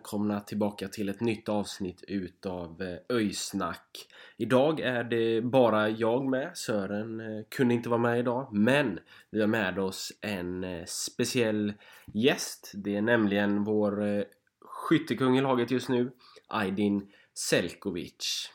välkomna 0.00 0.40
tillbaka 0.40 0.88
till 0.88 1.08
ett 1.08 1.20
nytt 1.20 1.48
avsnitt 1.48 2.04
utav 2.08 2.82
eh, 2.82 3.16
Öjsnack. 3.16 4.06
Idag 4.36 4.80
är 4.80 5.04
det 5.04 5.42
bara 5.42 5.88
jag 5.88 6.24
med, 6.24 6.56
Sören 6.56 7.20
eh, 7.20 7.44
kunde 7.48 7.74
inte 7.74 7.88
vara 7.88 8.00
med 8.00 8.18
idag 8.18 8.48
men 8.52 8.98
vi 9.30 9.40
har 9.40 9.46
med 9.46 9.78
oss 9.78 10.12
en 10.20 10.64
eh, 10.64 10.84
speciell 10.86 11.72
gäst. 12.14 12.72
Det 12.74 12.96
är 12.96 13.02
nämligen 13.02 13.64
vår 13.64 14.24
skyttekung 14.60 15.38
i 15.38 15.40
laget 15.40 15.70
just 15.70 15.88
nu, 15.88 16.10
Aydin 16.48 17.12
Selkovic. 17.34 18.50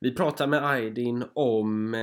Vi 0.00 0.14
pratar 0.14 0.46
med 0.46 0.66
Aydin 0.66 1.24
om 1.34 1.96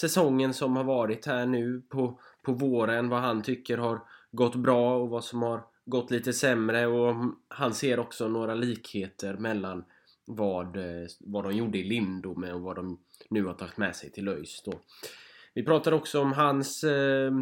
säsongen 0.00 0.54
som 0.54 0.76
har 0.76 0.84
varit 0.84 1.26
här 1.26 1.46
nu 1.46 1.82
på, 1.88 2.20
på 2.42 2.52
våren, 2.52 3.08
vad 3.08 3.20
han 3.20 3.42
tycker 3.42 3.78
har 3.78 4.00
gått 4.32 4.54
bra 4.56 4.96
och 4.96 5.08
vad 5.08 5.24
som 5.24 5.42
har 5.42 5.75
gått 5.86 6.10
lite 6.10 6.32
sämre 6.32 6.86
och 6.86 7.14
han 7.48 7.74
ser 7.74 7.98
också 7.98 8.28
några 8.28 8.54
likheter 8.54 9.34
mellan 9.34 9.84
vad, 10.26 10.76
eh, 10.76 11.06
vad 11.20 11.44
de 11.44 11.52
gjorde 11.52 11.78
i 11.78 11.84
Lindome 11.84 12.52
och 12.52 12.60
vad 12.60 12.76
de 12.76 12.98
nu 13.30 13.44
har 13.44 13.54
tagit 13.54 13.76
med 13.76 13.96
sig 13.96 14.10
till 14.10 14.28
ÖIS 14.28 14.62
då. 14.64 14.72
Vi 15.54 15.64
pratar 15.64 15.92
också 15.92 16.20
om 16.20 16.32
hans 16.32 16.84
eh, 16.84 17.32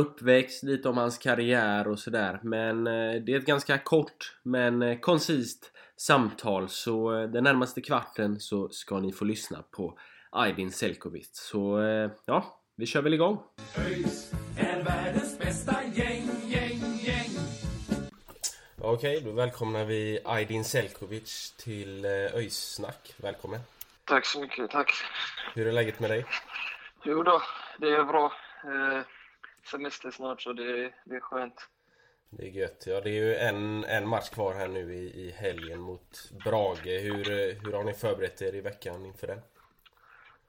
uppväxt, 0.00 0.62
lite 0.62 0.88
om 0.88 0.96
hans 0.96 1.18
karriär 1.18 1.88
och 1.88 1.98
sådär. 1.98 2.40
Men 2.42 2.86
eh, 2.86 3.22
det 3.26 3.32
är 3.32 3.38
ett 3.38 3.46
ganska 3.46 3.78
kort 3.78 4.38
men 4.42 4.98
koncist 5.00 5.72
samtal 5.96 6.68
så 6.68 7.10
den 7.26 7.44
närmaste 7.44 7.80
kvarten 7.80 8.40
så 8.40 8.68
ska 8.68 9.00
ni 9.00 9.12
få 9.12 9.24
lyssna 9.24 9.64
på 9.70 9.98
Aydin 10.30 10.70
Selkovic. 10.70 11.30
Så 11.32 11.78
ja, 12.26 12.60
vi 12.76 12.86
kör 12.86 13.02
väl 13.02 13.14
igång. 13.14 13.38
ÖIS 13.78 14.32
är 14.58 14.84
världens 14.84 15.38
bästa 15.38 15.83
Okej, 18.94 19.20
då 19.24 19.30
välkomnar 19.30 19.84
vi 19.84 20.20
Aydin 20.24 20.64
Selkovic 20.64 21.54
till 21.56 22.04
eh, 22.04 22.10
ÖIS-snack. 22.10 23.14
Välkommen! 23.16 23.60
Tack 24.04 24.26
så 24.26 24.40
mycket, 24.40 24.70
tack. 24.70 24.92
Hur 25.54 25.66
är 25.66 25.72
läget 25.72 26.00
med 26.00 26.10
dig? 26.10 26.24
Jo 27.04 27.22
då, 27.22 27.42
det 27.78 27.88
är 27.88 28.04
bra. 28.04 28.32
Eh, 28.64 29.02
semester 29.70 30.10
snart 30.10 30.42
så 30.42 30.52
det, 30.52 30.92
det 31.04 31.14
är 31.14 31.20
skönt. 31.20 31.68
Det 32.30 32.46
är 32.46 32.50
gött. 32.50 32.84
Ja, 32.86 33.00
det 33.00 33.10
är 33.10 33.14
ju 33.14 33.36
en, 33.36 33.84
en 33.84 34.08
match 34.08 34.30
kvar 34.30 34.54
här 34.54 34.68
nu 34.68 34.94
i, 34.94 35.26
i 35.26 35.30
helgen 35.30 35.80
mot 35.80 36.30
Brage. 36.44 36.86
Hur, 36.86 37.30
eh, 37.30 37.56
hur 37.64 37.72
har 37.72 37.84
ni 37.84 37.92
förberett 37.92 38.42
er 38.42 38.54
i 38.54 38.60
veckan 38.60 39.06
inför 39.06 39.26
den? 39.26 39.38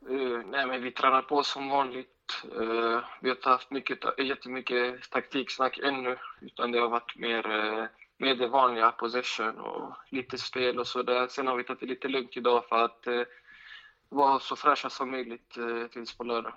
Eh, 0.10 0.46
nej 0.46 0.66
men 0.66 0.84
vi 0.84 0.92
tränar 0.92 1.22
på 1.22 1.44
som 1.44 1.70
vanligt. 1.70 2.44
Eh, 2.44 3.00
vi 3.22 3.30
har 3.30 3.36
inte 3.36 3.50
haft 3.50 3.72
mycket, 3.72 4.00
jättemycket 4.18 5.10
taktiksnack 5.10 5.78
ännu 5.78 6.18
utan 6.42 6.72
det 6.72 6.80
har 6.80 6.90
varit 6.90 7.16
mer 7.16 7.52
eh, 7.52 7.86
med 8.18 8.38
det 8.38 8.48
vanliga 8.48 8.92
possession 8.92 9.60
och 9.60 9.94
lite 10.10 10.38
spel 10.38 10.80
och 10.80 10.88
sådär. 10.88 11.28
Sen 11.28 11.48
har 11.48 11.56
vi 11.56 11.64
tagit 11.64 11.80
det 11.80 11.86
lite 11.86 12.08
lugnt 12.08 12.38
idag 12.38 12.66
för 12.70 12.86
att 12.86 13.08
eh, 13.08 13.22
vara 14.10 14.40
så 14.40 14.56
fräscha 14.56 14.90
som 14.90 15.12
möjligt 15.12 15.58
eh, 15.58 15.88
tills 15.88 16.18
på 16.18 16.24
lördag. 16.24 16.54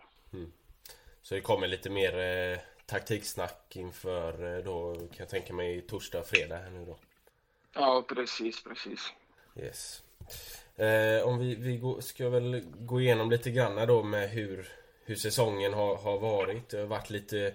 Så 1.23 1.35
det 1.35 1.41
kommer 1.41 1.69
lite 1.69 1.91
mer 1.91 2.19
eh, 2.19 2.59
taktiksnack 2.87 3.77
inför 3.77 4.57
eh, 4.57 4.65
då 4.65 4.95
kan 4.95 5.17
jag 5.19 5.29
tänka 5.29 5.55
mig 5.55 5.81
torsdag 5.81 6.19
och 6.19 6.27
fredag 6.27 6.57
här 6.57 6.71
nu 6.71 6.85
då. 6.85 6.99
Ja, 7.73 8.05
precis, 8.09 8.65
precis. 8.65 9.13
Yes. 9.57 10.03
Eh, 10.77 11.29
om 11.29 11.39
vi, 11.39 11.55
vi 11.55 11.77
går, 11.77 12.01
ska 12.01 12.29
väl 12.29 12.63
gå 12.79 13.01
igenom 13.01 13.31
lite 13.31 13.51
grann 13.51 13.89
då 13.89 14.03
med 14.03 14.31
hur, 14.31 14.69
hur 15.05 15.15
säsongen 15.15 15.75
har, 15.75 15.97
har 15.97 16.19
varit. 16.19 16.69
Det 16.69 16.79
har 16.79 16.87
varit 16.87 17.11
lite 17.11 17.55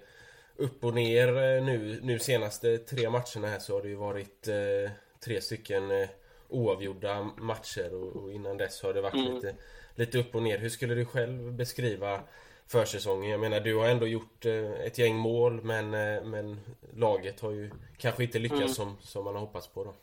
upp 0.63 0.83
och 0.83 0.93
ner 0.93 1.27
eh, 1.27 1.63
nu, 1.63 1.99
nu 2.03 2.19
senaste 2.19 2.77
tre 2.77 3.09
matcherna 3.09 3.47
här 3.47 3.59
så 3.59 3.73
har 3.73 3.81
det 3.81 3.87
ju 3.89 3.95
varit 3.95 4.47
eh, 4.47 4.91
tre 5.25 5.41
stycken 5.41 5.91
eh, 5.91 6.09
oavgjorda 6.49 7.23
matcher 7.23 7.93
och, 7.93 8.15
och 8.23 8.31
innan 8.33 8.57
dess 8.57 8.81
har 8.83 8.93
det 8.93 9.01
varit 9.01 9.13
Mm. 9.13 9.35
lite, 9.35 9.55
lite 9.95 10.17
upp 10.19 10.35
och 10.35 10.43
ner. 10.43 10.57
Hur 10.57 10.69
skulle 10.69 10.95
du 10.95 11.05
själv 11.05 11.53
beskriva 11.53 12.19
försäsongen? 12.67 13.31
Jag 13.31 13.39
menar 13.39 13.59
du 13.59 13.75
har 13.75 13.87
ändå 13.89 14.07
gjort 14.07 14.45
eh, 14.45 14.71
ett 14.71 14.97
gäng 14.97 15.15
mål 15.15 15.61
men, 15.63 15.93
eh, 15.93 16.23
men 16.23 16.59
laget 16.93 17.39
har 17.39 17.51
ju 17.51 17.71
kanske 17.97 18.23
inte 18.23 18.39
lyckats 18.39 18.61
Mm. 18.61 18.73
som, 18.73 18.97
som 19.01 19.23
man 19.25 19.33
har 19.33 19.41
hoppats 19.41 19.67
på 19.67 19.83
då. 19.83 19.93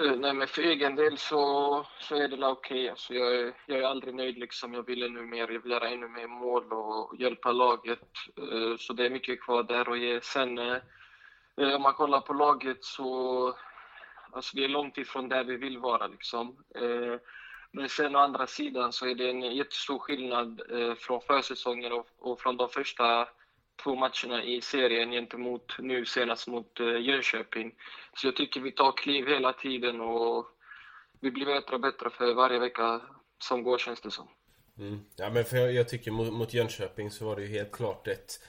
Eh, 0.00 0.16
nej, 0.16 0.34
men 0.34 0.48
för 0.48 0.62
egen 0.62 0.96
del 0.96 1.18
så, 1.18 1.86
så 2.00 2.16
är 2.16 2.28
det 2.28 2.36
okej. 2.36 2.46
okej. 2.46 2.88
Alltså, 2.90 3.14
jag, 3.14 3.34
är- 3.34 3.54
jag 3.66 3.78
är 3.78 3.84
aldrig 3.84 4.14
nöjd 4.14 4.38
liksom. 4.38 4.74
Jag 4.74 4.86
vill 4.86 5.02
ännu 5.02 5.22
mer. 5.22 5.38
Jag 5.52 5.62
vill 5.62 5.72
göra 5.72 5.88
ännu 5.88 6.08
mer 6.08 6.26
mål 6.26 6.72
och 6.72 7.16
hjälpa 7.20 7.52
laget. 7.52 8.02
Eh, 8.36 8.76
så 8.78 8.92
det 8.92 9.06
är 9.06 9.10
mycket 9.10 9.42
kvar 9.42 9.62
där 9.62 9.92
att 9.92 9.98
ge. 9.98 10.20
Sen 10.20 10.58
eh, 10.58 11.74
om 11.74 11.82
man 11.82 11.92
kollar 11.94 12.20
på 12.20 12.32
laget 12.32 12.84
så 12.84 13.54
alltså, 14.32 14.56
vi 14.56 14.64
är 14.64 14.68
långt 14.68 14.98
ifrån 14.98 15.28
där 15.28 15.44
vi 15.44 15.56
vill 15.56 15.78
vara 15.78 16.06
liksom. 16.06 16.56
Men 17.72 17.88
sen 17.88 18.16
å 18.16 18.18
andra 18.18 18.46
sidan 18.46 18.92
så 18.92 19.06
är 19.06 19.14
det 19.14 19.30
en 19.30 19.42
jättestor 19.56 19.98
skillnad 19.98 20.62
från 20.98 21.20
försäsongen 21.20 21.92
och, 21.92 22.06
och 22.18 22.40
från 22.40 22.56
de 22.56 22.68
första 22.68 23.28
två 23.82 23.94
matcherna 23.94 24.44
i 24.44 24.60
serien 24.60 25.10
gentemot 25.10 25.78
nu 25.78 26.06
senast 26.06 26.48
mot 26.48 26.80
eh, 26.80 27.00
Jönköping. 27.00 27.74
Så 28.16 28.26
jag 28.26 28.36
tycker 28.36 28.60
vi 28.60 28.72
tar 28.72 28.92
kliv 28.92 29.26
hela 29.28 29.52
tiden 29.52 30.00
och 30.00 30.46
vi 31.20 31.30
blir 31.30 31.46
bättre 31.46 31.74
och 31.74 31.80
bättre 31.80 32.10
för 32.10 32.34
varje 32.34 32.58
vecka 32.58 33.00
som 33.38 33.62
går 33.62 33.78
känns 33.78 34.00
det 34.00 34.10
som. 34.10 34.28
Mm. 34.78 35.00
Ja 35.16 35.30
men 35.30 35.44
för 35.44 35.56
jag, 35.56 35.72
jag 35.72 35.88
tycker 35.88 36.10
mot, 36.10 36.32
mot 36.32 36.54
Jönköping 36.54 37.10
så 37.10 37.24
var 37.24 37.36
det 37.36 37.42
ju 37.42 37.48
helt 37.48 37.72
klart 37.72 38.08
ett 38.08 38.40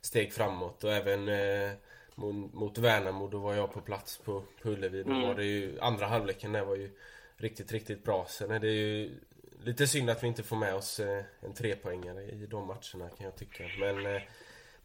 steg 0.00 0.32
framåt 0.32 0.84
och 0.84 0.92
även 0.92 1.28
eh, 1.28 1.70
mot, 2.14 2.54
mot 2.54 2.78
Värnamo 2.78 3.28
då 3.28 3.38
var 3.38 3.54
jag 3.54 3.72
på 3.72 3.80
plats 3.80 4.18
på, 4.18 4.42
på 4.62 4.68
Ullevi. 4.68 5.02
Då 5.02 5.10
Mm. 5.10 5.22
var 5.28 5.34
det 5.34 5.44
ju, 5.44 5.80
andra 5.80 6.06
halvleken 6.06 6.52
där 6.52 6.64
var 6.64 6.76
ju 6.76 6.90
riktigt, 7.36 7.72
riktigt 7.72 8.04
bra. 8.04 8.26
Sen 8.28 8.50
är 8.50 8.60
det 8.60 8.70
ju 8.70 9.10
lite 9.64 9.86
synd 9.86 10.10
att 10.10 10.22
vi 10.22 10.26
inte 10.26 10.42
får 10.42 10.56
med 10.56 10.74
oss 10.74 11.00
eh, 11.00 11.24
en 11.40 11.54
trepoängare 11.54 12.22
i 12.22 12.46
de 12.50 12.66
matcherna 12.66 13.10
kan 13.16 13.24
jag 13.24 13.36
tycka. 13.36 13.64
Men, 13.78 14.06
eh, 14.06 14.22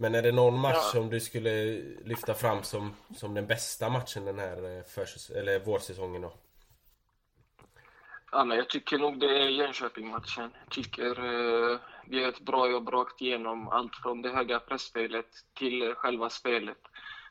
men 0.02 0.16
är 0.16 0.22
det 0.22 0.32
någon 0.32 0.60
match 0.60 0.76
Ja. 0.76 0.92
som 0.94 1.10
du 1.10 1.20
skulle 1.20 1.82
lyfta 2.06 2.34
fram 2.34 2.64
som, 2.64 2.94
som 3.16 3.34
den 3.34 3.48
bästa 3.48 3.90
matchen 3.90 4.26
den 4.26 4.40
här 4.40 4.78
eh, 4.78 4.84
försäs- 4.84 5.32
eller 5.40 5.60
vårsäsongen 5.60 6.22
då? 6.22 6.34
Ja, 8.32 8.46
men 8.46 8.58
jag 8.58 8.70
tycker 8.70 8.98
nog 8.98 9.20
det 9.20 9.26
är 9.42 9.50
Jönköping-matchen. 9.50 10.52
Jag 10.64 10.70
tycker 10.70 11.10
eh, 11.10 11.80
vi 12.06 12.22
gör 12.22 12.30
ett 12.30 12.40
bra 12.40 12.70
jobb 12.70 12.90
rakt 12.90 13.22
igenom. 13.22 13.68
Allt 13.68 13.96
från 13.96 14.22
det 14.22 14.30
höga 14.30 14.60
pressspelet 14.60 15.30
till 15.54 15.94
själva 15.98 16.30
spelet. 16.30 16.78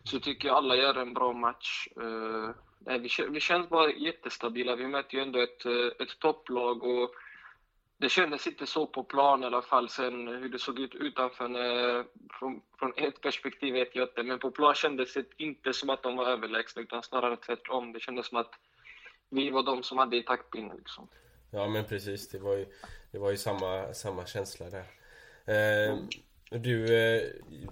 Så 0.04 0.16
jag 0.16 0.22
tycker 0.22 0.50
alla 0.50 0.76
gör 0.76 0.94
en 0.94 1.14
bra 1.14 1.32
match. 1.32 1.88
Eh, 1.96 2.98
vi, 2.98 3.08
vi 3.30 3.40
känns 3.40 3.68
bara 3.68 3.92
jättestabila. 3.92 4.76
Vi 4.76 4.86
möter 4.86 5.14
ju 5.16 5.22
ändå 5.22 5.38
ett, 5.40 5.64
eh, 5.64 6.02
ett 6.06 6.18
topplag 6.18 6.82
och 6.82 7.10
det 8.00 8.08
kändes 8.08 8.46
inte 8.46 8.66
så 8.66 8.86
på 8.86 9.04
plan 9.04 9.42
i 9.42 9.46
alla 9.46 9.62
fall. 9.62 9.88
Sen 9.88 10.28
hur 10.28 10.48
det 10.48 10.58
såg 10.58 10.78
ut 10.78 10.94
utanför, 10.94 11.48
när, 11.48 12.04
från, 12.38 12.62
från 12.78 12.92
ett 12.96 13.20
perspektiv 13.20 13.74
vet 13.74 13.94
jag 13.94 14.08
inte. 14.08 14.22
Men 14.22 14.38
på 14.38 14.50
plan 14.50 14.74
kändes 14.74 15.14
det 15.14 15.24
inte 15.36 15.72
som 15.72 15.90
att 15.90 16.02
de 16.02 16.16
var 16.16 16.26
överlägsna 16.26 16.82
utan 16.82 17.02
snarare 17.02 17.36
tvärtom. 17.36 17.92
Det 17.92 18.00
kändes 18.00 18.26
som 18.26 18.38
att 18.38 18.50
vi 19.28 19.50
var 19.50 19.62
de 19.62 19.82
som 19.82 19.98
hade 19.98 20.16
i 20.16 20.22
taktpinnen 20.22 20.76
liksom. 20.76 21.08
Ja 21.50 21.68
men 21.68 21.84
precis, 21.84 22.28
det 22.28 22.38
var 22.38 22.56
ju, 22.56 22.66
det 23.10 23.18
var 23.18 23.30
ju 23.30 23.36
samma, 23.36 23.94
samma 23.94 24.26
känsla 24.26 24.66
där. 24.70 24.84
Eh, 25.44 25.96
du, 26.50 26.96
eh, 26.96 27.22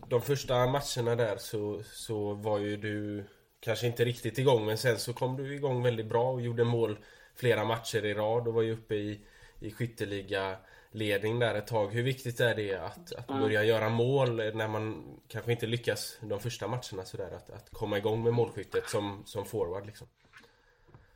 de 0.08 0.22
första 0.22 0.54
matcherna 0.54 1.16
där 1.16 1.36
så, 1.36 1.82
så 1.82 2.34
var 2.34 2.58
ju 2.58 2.76
du 2.76 3.24
kanske 3.60 3.86
inte 3.86 4.04
riktigt 4.04 4.38
igång 4.38 4.66
men 4.66 4.78
sen 4.78 4.98
så 4.98 5.12
kom 5.12 5.36
du 5.36 5.54
igång 5.54 5.82
väldigt 5.82 6.06
bra 6.06 6.30
och 6.30 6.42
gjorde 6.42 6.64
mål 6.64 6.98
flera 7.34 7.64
matcher 7.64 8.04
i 8.04 8.14
rad 8.14 8.48
och 8.48 8.54
var 8.54 8.62
ju 8.62 8.72
uppe 8.72 8.94
i, 8.94 9.20
i 9.60 9.70
skytteliga 9.70 10.56
ledning 10.90 11.38
där 11.38 11.54
ett 11.54 11.66
tag. 11.66 11.88
Hur 11.92 12.02
viktigt 12.02 12.40
är 12.40 12.54
det 12.54 12.74
att, 12.74 13.12
att 13.12 13.30
Mm. 13.30 13.42
börja 13.42 13.64
göra 13.64 13.88
mål 13.88 14.36
när 14.36 14.68
man 14.68 15.04
kanske 15.28 15.52
inte 15.52 15.66
lyckas 15.66 16.18
de 16.20 16.40
första 16.40 16.66
matcherna 16.68 17.04
sådär? 17.04 17.30
Att, 17.36 17.50
att 17.50 17.70
komma 17.70 17.98
igång 17.98 18.22
med 18.24 18.32
målskyttet 18.32 18.88
som, 18.88 19.22
som 19.26 19.44
forward 19.44 19.86
liksom? 19.86 20.06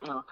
Ja. 0.07 0.25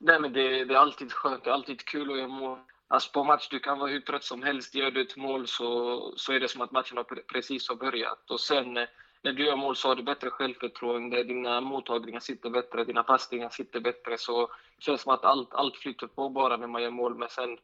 Nej, 0.00 0.20
men 0.20 0.32
det, 0.32 0.64
det 0.64 0.74
är 0.74 0.78
alltid 0.78 1.12
skönt, 1.12 1.44
det 1.44 1.50
är 1.50 1.54
alltid 1.54 1.84
kul 1.84 2.10
att 2.10 2.18
göra 2.18 2.28
mål. 2.28 2.58
Alltså 2.88 3.12
på 3.12 3.24
match, 3.24 3.48
du 3.50 3.58
kan 3.60 3.78
vara 3.78 3.90
hur 3.90 4.00
trött 4.00 4.24
som 4.24 4.42
helst. 4.42 4.74
Gör 4.74 4.90
du 4.90 5.02
ett 5.02 5.16
mål 5.16 5.46
så, 5.48 6.12
så 6.16 6.32
är 6.32 6.40
det 6.40 6.48
som 6.48 6.60
att 6.60 6.70
matchen 6.70 6.96
har 6.96 7.04
pre- 7.04 7.26
precis 7.32 7.68
har 7.68 7.76
börjat. 7.76 8.30
Och 8.30 8.40
sen 8.40 8.78
när 9.26 9.32
du 9.32 9.46
gör 9.46 9.56
mål 9.56 9.76
så 9.76 9.88
har 9.88 9.94
du 9.96 10.02
bättre 10.02 10.30
självförtroende, 10.30 11.24
dina 11.24 11.60
mottagningar 11.60 12.20
sitter 12.20 12.50
bättre, 12.50 12.84
dina 12.84 13.02
passningar 13.02 13.48
sitter 13.48 13.80
bättre. 13.80 14.18
Så 14.18 14.46
det 14.46 14.82
känns 14.84 15.00
som 15.00 15.12
att 15.12 15.24
allt, 15.24 15.54
allt 15.54 15.76
flyter 15.76 16.06
på 16.06 16.28
bara 16.28 16.56
när 16.56 16.66
man 16.66 16.82
gör 16.82 16.90
mål. 16.90 17.14
Men 17.18 17.28
sen, 17.28 17.58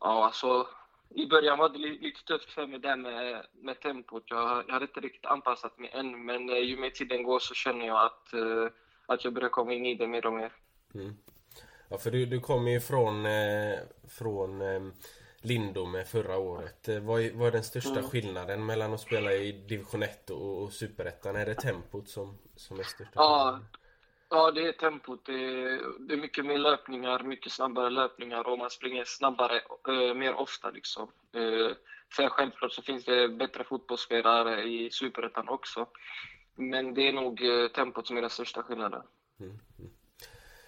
ja 0.00 0.24
alltså, 0.24 0.68
i 1.14 1.26
början 1.26 1.58
var 1.58 1.68
det 1.68 1.78
lite 1.78 2.24
tufft 2.24 2.50
för 2.50 2.66
mig 2.66 2.78
där 2.78 2.96
med, 2.96 3.46
med 3.52 3.80
tempot. 3.80 4.22
Jag, 4.26 4.64
jag 4.66 4.72
hade 4.72 4.84
inte 4.84 5.00
riktigt 5.00 5.26
anpassat 5.26 5.78
mig 5.78 5.90
än, 5.92 6.24
men 6.24 6.50
eh, 6.50 6.58
ju 6.58 6.76
mer 6.76 6.90
tiden 6.90 7.22
går 7.22 7.38
så 7.38 7.54
känner 7.54 7.86
jag 7.86 8.04
att, 8.06 8.32
eh, 8.32 8.66
att 9.06 9.24
jag 9.24 9.32
börjar 9.32 9.48
komma 9.48 9.72
in 9.72 9.86
i 9.86 9.94
det 9.94 10.06
mer 10.06 10.26
och 10.26 10.32
mer. 10.32 10.52
Mm. 10.94 11.16
Ja, 11.88 11.98
för 11.98 12.10
du, 12.10 12.26
du 12.26 12.40
kommer 12.40 12.70
ju 12.70 12.80
från, 12.80 13.26
eh, 13.26 13.78
från 14.18 14.60
eh, 14.62 14.82
Lindome 15.46 16.04
förra 16.04 16.36
året. 16.38 16.88
Eh, 16.88 17.00
vad, 17.00 17.22
är, 17.22 17.32
vad 17.32 17.48
är 17.48 17.52
den 17.52 17.64
största 17.64 17.98
Mm. 17.98 18.10
skillnaden 18.10 18.66
mellan 18.66 18.94
att 18.94 19.00
spela 19.00 19.32
i 19.32 19.52
division 19.52 20.02
1 20.02 20.30
och, 20.30 20.62
och 20.62 20.72
superettan? 20.72 21.36
Är 21.36 21.46
det 21.46 21.54
tempot 21.54 22.08
som, 22.08 22.38
som 22.56 22.80
är 22.80 22.84
största 22.84 23.12
Ja, 23.14 23.22
skillnaden? 23.22 23.68
ja, 24.30 24.50
det 24.50 24.68
är 24.68 24.72
tempot. 24.72 25.26
Det 25.26 25.32
är, 25.32 25.80
det 26.08 26.14
är 26.14 26.18
mycket 26.18 26.46
mer 26.46 26.58
löpningar, 26.58 27.22
mycket 27.22 27.52
snabbare 27.52 27.90
löpningar 27.90 28.48
och 28.48 28.58
man 28.58 28.70
springer 28.70 29.04
snabbare 29.06 29.56
eh, 29.88 30.14
mer 30.14 30.34
ofta. 30.34 30.70
Liksom. 30.70 31.08
Eh, 31.34 31.76
sen 32.16 32.30
självklart 32.30 32.72
så 32.72 32.82
finns 32.82 33.04
det 33.04 33.28
bättre 33.28 33.64
fotbollsspelare 33.64 34.62
i 34.62 34.90
Superettan 34.90 35.48
också. 35.48 35.86
Men 36.54 36.94
det 36.94 37.08
är 37.08 37.12
nog 37.12 37.42
eh, 37.44 37.68
tempot 37.68 38.06
som 38.06 38.16
är 38.16 38.20
den 38.20 38.30
största 38.30 38.62
skillnaden. 38.62 39.02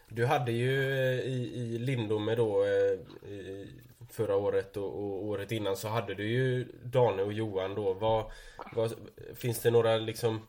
Du 0.09 0.27
hade 0.27 0.53
ju 0.53 0.93
eh, 0.93 1.21
i, 1.21 1.53
i 1.75 1.79
Lindome 1.79 2.35
då 2.35 2.65
eh, 2.65 3.29
i, 3.31 3.69
förra 4.11 4.37
året 4.37 4.77
och, 4.77 4.85
och 4.85 5.25
året 5.25 5.53
innan 5.53 5.77
så 5.77 5.89
hade 5.89 6.15
du 6.15 6.29
ju 6.29 6.65
Dane 6.85 7.23
och 7.23 7.33
Johan 7.33 7.75
då. 7.75 7.93
Vad, 7.93 8.31
vad, 8.75 8.95
finns 9.35 9.61
det 9.61 9.71
några 9.71 9.97
liksom 9.97 10.47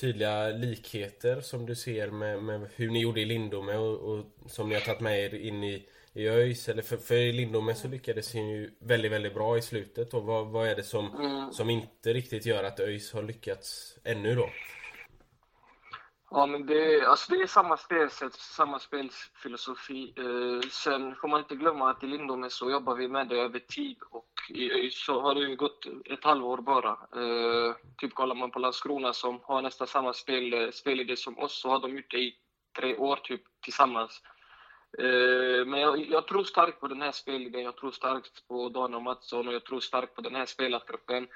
tydliga 0.00 0.48
likheter 0.48 1.40
som 1.40 1.66
du 1.66 1.74
ser 1.74 2.10
med, 2.10 2.42
med 2.42 2.68
hur 2.76 2.90
ni 2.90 3.00
gjorde 3.00 3.20
i 3.20 3.24
Lindome 3.24 3.76
och, 3.76 3.98
och 3.98 4.24
som 4.46 4.68
ni 4.68 4.74
har 4.74 4.82
tagit 4.82 5.00
med 5.00 5.20
er 5.20 5.34
in 5.34 5.64
i, 5.64 5.86
i 6.12 6.28
ÖIS? 6.28 6.68
Eller 6.68 6.82
för, 6.82 6.96
för 6.96 7.14
i 7.14 7.32
Lindome 7.32 7.74
så 7.74 7.88
lyckades 7.88 8.34
ni 8.34 8.52
ju 8.52 8.70
väldigt, 8.78 9.12
väldigt 9.12 9.34
bra 9.34 9.58
i 9.58 9.62
slutet. 9.62 10.14
Och 10.14 10.22
vad, 10.22 10.46
vad 10.46 10.68
är 10.68 10.76
det 10.76 10.82
som, 10.82 11.14
Mm. 11.14 11.52
som 11.52 11.70
inte 11.70 12.12
riktigt 12.12 12.46
gör 12.46 12.64
att 12.64 12.80
ÖIS 12.80 13.12
har 13.12 13.22
lyckats 13.22 13.98
ännu 14.04 14.34
då? 14.34 14.48
Ja, 16.36 16.46
men 16.46 16.66
det, 16.66 17.06
alltså 17.06 17.32
det 17.32 17.42
är 17.42 17.46
samma 17.46 17.76
spelsätt, 17.76 18.34
samma 18.34 18.78
spelfilosofi. 18.78 20.12
Eh, 20.16 20.68
sen 20.70 21.14
får 21.14 21.28
man 21.28 21.40
inte 21.40 21.54
glömma 21.54 21.90
att 21.90 22.04
i 22.04 22.06
Lindome 22.06 22.50
så 22.50 22.70
jobbar 22.70 22.94
vi 22.94 23.08
med 23.08 23.28
det 23.28 23.36
över 23.36 23.58
tid 23.58 23.96
och 24.10 24.30
i 24.48 24.90
så 24.90 25.20
har 25.20 25.34
det 25.34 25.40
ju 25.40 25.56
gått 25.56 25.86
ett 26.04 26.24
halvår 26.24 26.58
bara. 26.58 26.90
Eh, 26.90 27.74
typ 27.98 28.14
kollar 28.14 28.34
man 28.34 28.50
på 28.50 28.58
Landskrona 28.58 29.12
som 29.12 29.40
har 29.42 29.62
nästan 29.62 29.86
samma 29.86 30.12
spel, 30.12 30.52
eh, 30.52 30.70
spelidé 30.70 31.16
som 31.16 31.38
oss 31.38 31.60
så 31.60 31.68
har 31.68 31.78
de 31.78 31.96
gjort 31.96 32.10
det 32.10 32.18
i 32.18 32.34
tre 32.78 32.96
år 32.96 33.16
typ 33.16 33.42
tillsammans. 33.62 34.22
Eh, 34.98 35.66
men 35.66 35.80
jag, 35.80 36.10
jag 36.10 36.26
tror 36.26 36.44
starkt 36.44 36.80
på 36.80 36.88
den 36.88 37.02
här 37.02 37.12
spelidén, 37.12 37.62
jag 37.64 37.76
tror 37.76 37.90
starkt 37.90 38.48
på 38.48 38.68
Dan 38.68 38.94
och 38.94 39.02
Mattsson 39.02 39.48
och 39.48 39.54
jag 39.54 39.64
tror 39.64 39.80
starkt 39.80 40.14
på 40.14 40.20
den 40.20 40.34
här 40.34 40.46
spelartruppen. 40.46 41.28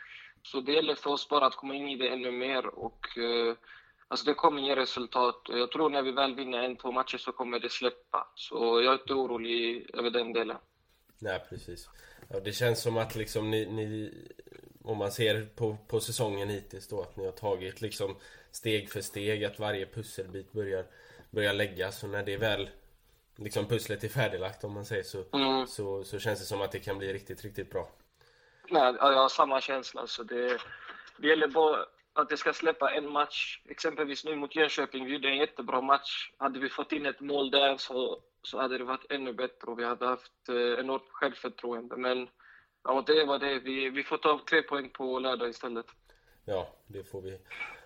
Så 0.43 0.61
det 0.61 0.73
gäller 0.73 0.95
för 0.95 1.11
oss 1.11 1.29
bara 1.29 1.47
att 1.47 1.57
komma 1.57 1.75
in 1.75 1.89
i 1.89 1.97
det 1.97 2.09
ännu 2.09 2.31
mer 2.31 2.67
och 2.67 3.19
eh, 3.19 3.55
Alltså 4.09 4.27
det 4.27 4.35
kommer 4.35 4.63
ge 4.63 4.77
resultat. 4.77 5.43
Jag 5.49 5.73
tror 5.73 5.91
när 5.91 6.03
vi 6.03 6.13
väl 6.13 6.35
vinner 6.35 6.59
en, 6.59 6.77
två 6.77 6.93
matcher 6.93 7.19
så 7.19 7.33
kommer 7.33 7.59
det 7.59 7.69
släppa. 7.69 8.27
Så 8.35 8.81
jag 8.83 8.95
är 8.95 9.01
inte 9.01 9.15
orolig 9.15 9.91
över 9.95 10.11
den 10.11 10.33
delen. 10.33 10.57
Nej 11.19 11.45
precis. 11.49 11.89
Ja, 12.29 12.41
det 12.41 12.53
känns 12.53 12.83
som 12.83 12.97
att 12.97 13.15
liksom 13.17 13.51
ni, 13.51 13.67
ni 13.67 14.13
om 14.85 14.99
man 14.99 15.13
ser 15.13 15.47
på, 15.57 15.77
på 15.89 16.01
säsongen 16.01 16.49
hittills 16.49 16.89
då 16.89 17.01
att 17.01 17.17
ni 17.17 17.25
har 17.25 17.33
tagit 17.33 17.81
liksom 17.81 18.17
steg 18.51 18.91
för 18.91 19.01
steg 19.01 19.45
att 19.45 19.59
varje 19.59 19.87
pusselbit 19.87 20.53
börjar, 20.53 20.85
börjar 21.31 21.55
läggas 21.55 22.03
och 22.03 22.09
när 22.11 22.23
det 22.23 22.37
väl 22.37 22.71
liksom 23.37 23.67
pusslet 23.67 24.05
är 24.05 24.09
färdiglagt 24.09 24.65
om 24.65 24.73
man 24.73 24.85
säger 24.85 25.03
så, 25.03 25.25
Mm. 25.33 25.67
så, 25.67 26.05
så 26.05 26.19
känns 26.19 26.41
det 26.41 26.45
som 26.47 26.61
att 26.61 26.73
det 26.73 26.79
kan 26.79 26.99
bli 26.99 27.13
riktigt, 27.13 27.45
riktigt 27.45 27.71
bra. 27.71 27.89
Nej, 28.71 28.95
ja, 28.99 29.13
jag 29.13 29.19
har 29.19 29.29
samma 29.29 29.61
känsla. 29.61 30.07
Så 30.07 30.23
det, 30.23 30.59
det 31.19 31.29
gäller 31.29 31.49
bara 31.49 31.87
att 32.13 32.29
det 32.29 32.37
ska 32.37 32.53
släppa 32.53 32.91
en 32.91 33.13
match. 33.13 33.61
Exempelvis 33.69 34.25
nu 34.25 34.37
mot 34.37 34.57
Jönköping, 34.57 35.05
vi 35.05 35.13
gjorde 35.13 35.29
en 35.29 35.37
jättebra 35.37 35.81
match. 35.81 36.31
Hade 36.37 36.59
vi 36.59 36.69
fått 36.69 36.93
in 36.93 37.07
ett 37.07 37.21
mål 37.21 37.51
där 37.51 37.77
så, 37.77 38.23
så 38.43 38.61
hade 38.61 38.79
det 38.79 38.85
varit 38.85 39.13
ännu 39.13 39.33
bättre 39.33 39.71
och 39.71 39.79
vi 39.79 39.85
hade 39.85 40.07
haft 40.07 40.49
eh, 40.49 40.81
enormt 40.81 41.09
självförtroende. 41.11 41.97
Men 41.97 42.29
ja, 42.85 43.05
det 43.07 43.25
var 43.25 43.39
det. 43.39 43.59
Vi, 43.59 43.91
vi 43.91 44.03
får 44.03 44.19
ta 44.19 44.41
tre 44.51 44.63
poäng 44.63 44.91
på 44.91 45.19
lördag 45.19 45.49
istället. 45.49 45.87
Ja, 46.45 46.69
det 46.87 47.05
får 47.05 47.23
vi 47.23 47.39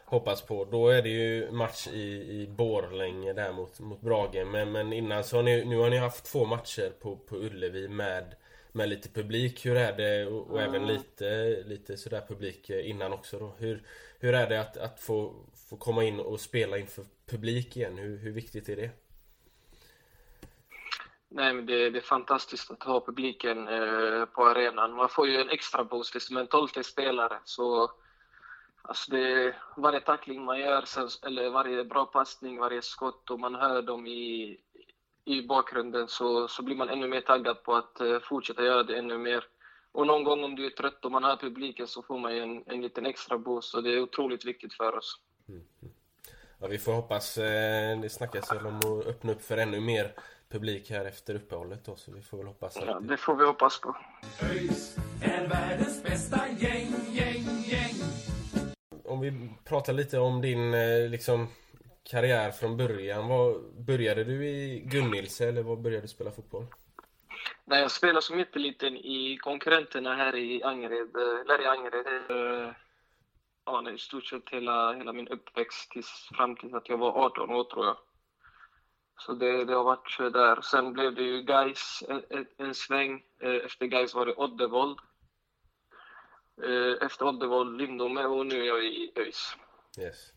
hoppas 0.05 0.43
på. 0.43 0.65
Då 0.65 0.89
är 0.89 1.03
det 1.03 1.09
ju 1.09 1.51
match 1.51 1.89
i, 1.89 2.43
i 2.43 2.47
Borlänge 2.47 3.33
där 3.33 3.53
mot, 3.53 3.81
mot 3.81 4.01
Brage. 4.01 4.47
Men, 4.47 4.73
men 4.73 4.93
innan 4.93 5.25
så 5.25 5.37
har 5.37 5.43
ni, 5.43 5.65
nu 5.65 5.77
har 5.77 5.91
ni 5.91 5.97
haft 5.97 6.33
två 6.33 6.45
matcher 6.45 6.91
på, 7.01 7.17
på 7.17 7.37
Ullevi 7.37 7.89
med, 7.89 8.35
med 8.73 8.89
lite 8.89 9.09
publik. 9.09 9.67
Hur 9.67 9.77
är 9.77 9.97
det? 9.97 10.27
Och, 10.27 10.51
och 10.51 10.63
även 10.63 10.87
lite, 10.87 11.63
lite 11.67 11.97
sådär 11.97 12.25
publik 12.29 12.71
eh, 12.71 12.91
innan 12.91 13.13
också 13.13 13.39
då. 13.39 13.55
Hur, 13.59 13.83
hur 14.21 14.35
är 14.35 14.49
det 14.49 14.61
att, 14.61 14.77
att 14.77 15.01
få, 15.01 15.35
få 15.69 15.77
komma 15.77 16.05
in 16.05 16.21
och 16.21 16.41
spela 16.41 16.79
inför 16.79 17.05
publik 17.31 17.77
igen? 17.77 17.99
Hur, 17.99 18.19
hur 18.19 18.33
viktigt 18.33 18.69
är 18.69 18.77
det? 18.77 18.91
Nej, 21.35 21.55
men 21.55 21.67
det, 21.67 21.91
det 21.91 21.99
är 21.99 22.03
fantastiskt 22.03 22.71
att 22.71 22.83
ha 22.83 23.01
publiken 23.01 23.69
eh, 23.69 24.25
på 24.25 24.45
arenan. 24.47 24.93
Man 24.93 25.09
får 25.09 25.29
ju 25.29 25.41
en 25.41 25.51
extra 25.51 25.85
boost, 25.85 26.13
det 26.13 26.17
är 26.17 26.21
som 26.21 26.37
en 26.37 26.47
tolfte 26.47 26.85
spelare. 26.85 27.39
Så, 27.45 27.91
alltså 28.83 29.11
det, 29.11 29.55
varje 29.77 30.01
tackling 30.01 30.45
man 30.45 30.61
gör, 30.61 30.85
eller 31.27 31.51
varje 31.51 31.85
bra 31.85 32.05
passning, 32.05 32.59
varje 32.59 32.83
skott 32.83 33.31
och 33.31 33.41
man 33.41 33.55
hör 33.55 33.83
dem 33.83 34.07
i, 34.07 34.59
i 35.25 35.43
bakgrunden 35.43 36.09
så, 36.09 36.49
så 36.49 36.63
blir 36.63 36.77
man 36.77 36.89
ännu 36.89 37.09
mer 37.09 37.21
taggad 37.21 37.63
på 37.63 37.75
att 37.75 38.01
eh, 38.01 38.19
fortsätta 38.21 38.65
göra 38.65 38.83
det 38.83 38.99
ännu 38.99 39.19
mer. 39.19 39.45
Och 39.93 40.07
någon 40.07 40.25
gång 40.25 40.45
om 40.45 40.57
du 40.57 40.67
är 40.67 40.71
trött 40.71 41.05
och 41.05 41.13
man 41.13 41.25
hör 41.25 41.37
publiken 41.37 41.87
så 41.87 42.03
får 42.03 42.19
man 42.19 42.37
ju 42.37 42.43
en, 42.43 42.63
en 42.67 42.81
liten 42.81 43.07
extra 43.07 43.39
boost 43.39 43.75
och 43.75 43.83
det 43.83 43.91
är 43.91 44.01
otroligt 44.01 44.45
viktigt 44.45 44.75
för 44.75 44.97
oss. 44.99 45.17
Ja, 46.61 46.67
vi 46.67 46.79
får 46.79 46.93
hoppas. 46.93 47.39
Eh, 47.39 48.01
det 48.01 48.11
snackas 48.11 48.53
väl 48.53 48.67
om 48.67 48.77
att 48.77 49.07
öppna 49.07 49.33
upp 49.33 49.43
för 49.43 49.57
ännu 49.57 49.81
mer 49.81 50.15
publik 50.49 50.91
här 50.91 51.05
efter 51.05 51.35
uppehållet 51.35 51.85
då. 51.85 51.97
Så 51.97 52.13
vi 52.13 52.23
får 52.23 52.39
väl 52.39 52.47
hoppas 52.47 52.77
att 52.77 52.87
Ja, 52.87 53.01
det 53.01 53.17
får 53.17 53.37
vi 53.37 53.45
hoppas 53.45 53.81
på. 53.81 53.97
ÖIS 54.43 54.97
är 55.23 55.49
världens 55.49 56.03
bästa 56.03 56.49
gäng, 56.59 56.95
gäng, 57.11 57.45
gäng. 57.65 57.95
Om 59.05 59.21
vi 59.21 59.51
pratar 59.65 59.93
lite 59.93 60.19
om 60.19 60.41
din 60.41 60.75
eh, 60.75 61.09
liksom 61.09 61.49
karriär 62.11 62.51
från 62.51 62.77
början. 62.77 63.29
Vad, 63.29 63.75
började 63.87 64.25
du 64.25 64.47
i 64.47 64.81
Gunnilse 64.87 65.49
eller 65.49 65.63
var 65.63 65.77
började 65.77 66.05
du 66.05 66.09
spela 66.09 66.31
fotboll? 66.31 66.67
Nej, 67.65 67.81
jag 67.81 67.91
spelade 67.91 68.23
som 68.23 68.39
jätteliten 68.39 68.97
i 68.97 69.39
konkurrenterna 69.41 70.15
här 70.15 70.37
i 70.37 70.63
Angered, 70.63 71.17
eh, 71.17 71.41
eller 71.41 71.63
i 71.63 71.67
Angered. 71.67 72.31
eh, 72.67 72.73
Ja, 73.65 73.91
i 73.91 73.99
stort 73.99 74.25
sett 74.27 74.49
hela, 74.51 74.93
hela 74.93 75.13
min 75.13 75.29
uppväxt 75.29 75.91
tills, 75.91 76.29
fram 76.37 76.57
tills 76.57 76.75
att 76.75 76.89
jag 76.89 76.99
var 76.99 77.13
18 77.27 77.51
år 77.51 77.65
tror 77.65 77.87
jag. 77.87 77.97
Så 79.19 79.33
det, 79.33 79.65
det 79.65 79.75
har 79.75 79.85
varit 79.85 80.21
eh, 80.21 80.27
där. 80.27 80.61
Sen 80.61 80.93
blev 80.93 81.15
det 81.15 81.23
ju 81.23 81.43
Gais 81.43 82.03
en, 82.09 82.23
en, 82.31 82.47
en 82.57 82.75
sväng. 82.75 83.23
Eh, 83.41 83.51
Efter 83.67 83.87
Gais 83.87 84.15
var 84.15 84.27
det 84.27 84.35
Oddevold. 84.35 84.99
Eh, 86.65 87.07
Efter 87.07 87.27
Oddevold 87.27 87.77
Lindome 87.81 88.25
och 88.25 88.47
nu 88.47 88.61
är 88.63 88.67
jag 88.67 88.85
i 88.85 89.13
ÖIS. 89.17 89.57
Yes. 89.99 90.33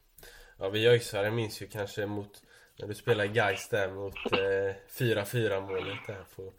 Ja, 0.60 0.70
vi 0.70 0.88
öisare 0.88 1.32
minns 1.32 1.62
ju 1.62 1.68
kanske 1.68 2.06
mot 2.06 2.42
när 2.80 2.88
du 2.88 2.94
spelade 2.94 3.30
Gais 3.30 3.70
där 3.70 3.92
mot 3.92 4.16
eh, 4.32 4.76
4-4 5.00 5.62
målet 5.62 5.98
där 6.08 6.24
på, 6.36 6.42
på 6.42 6.54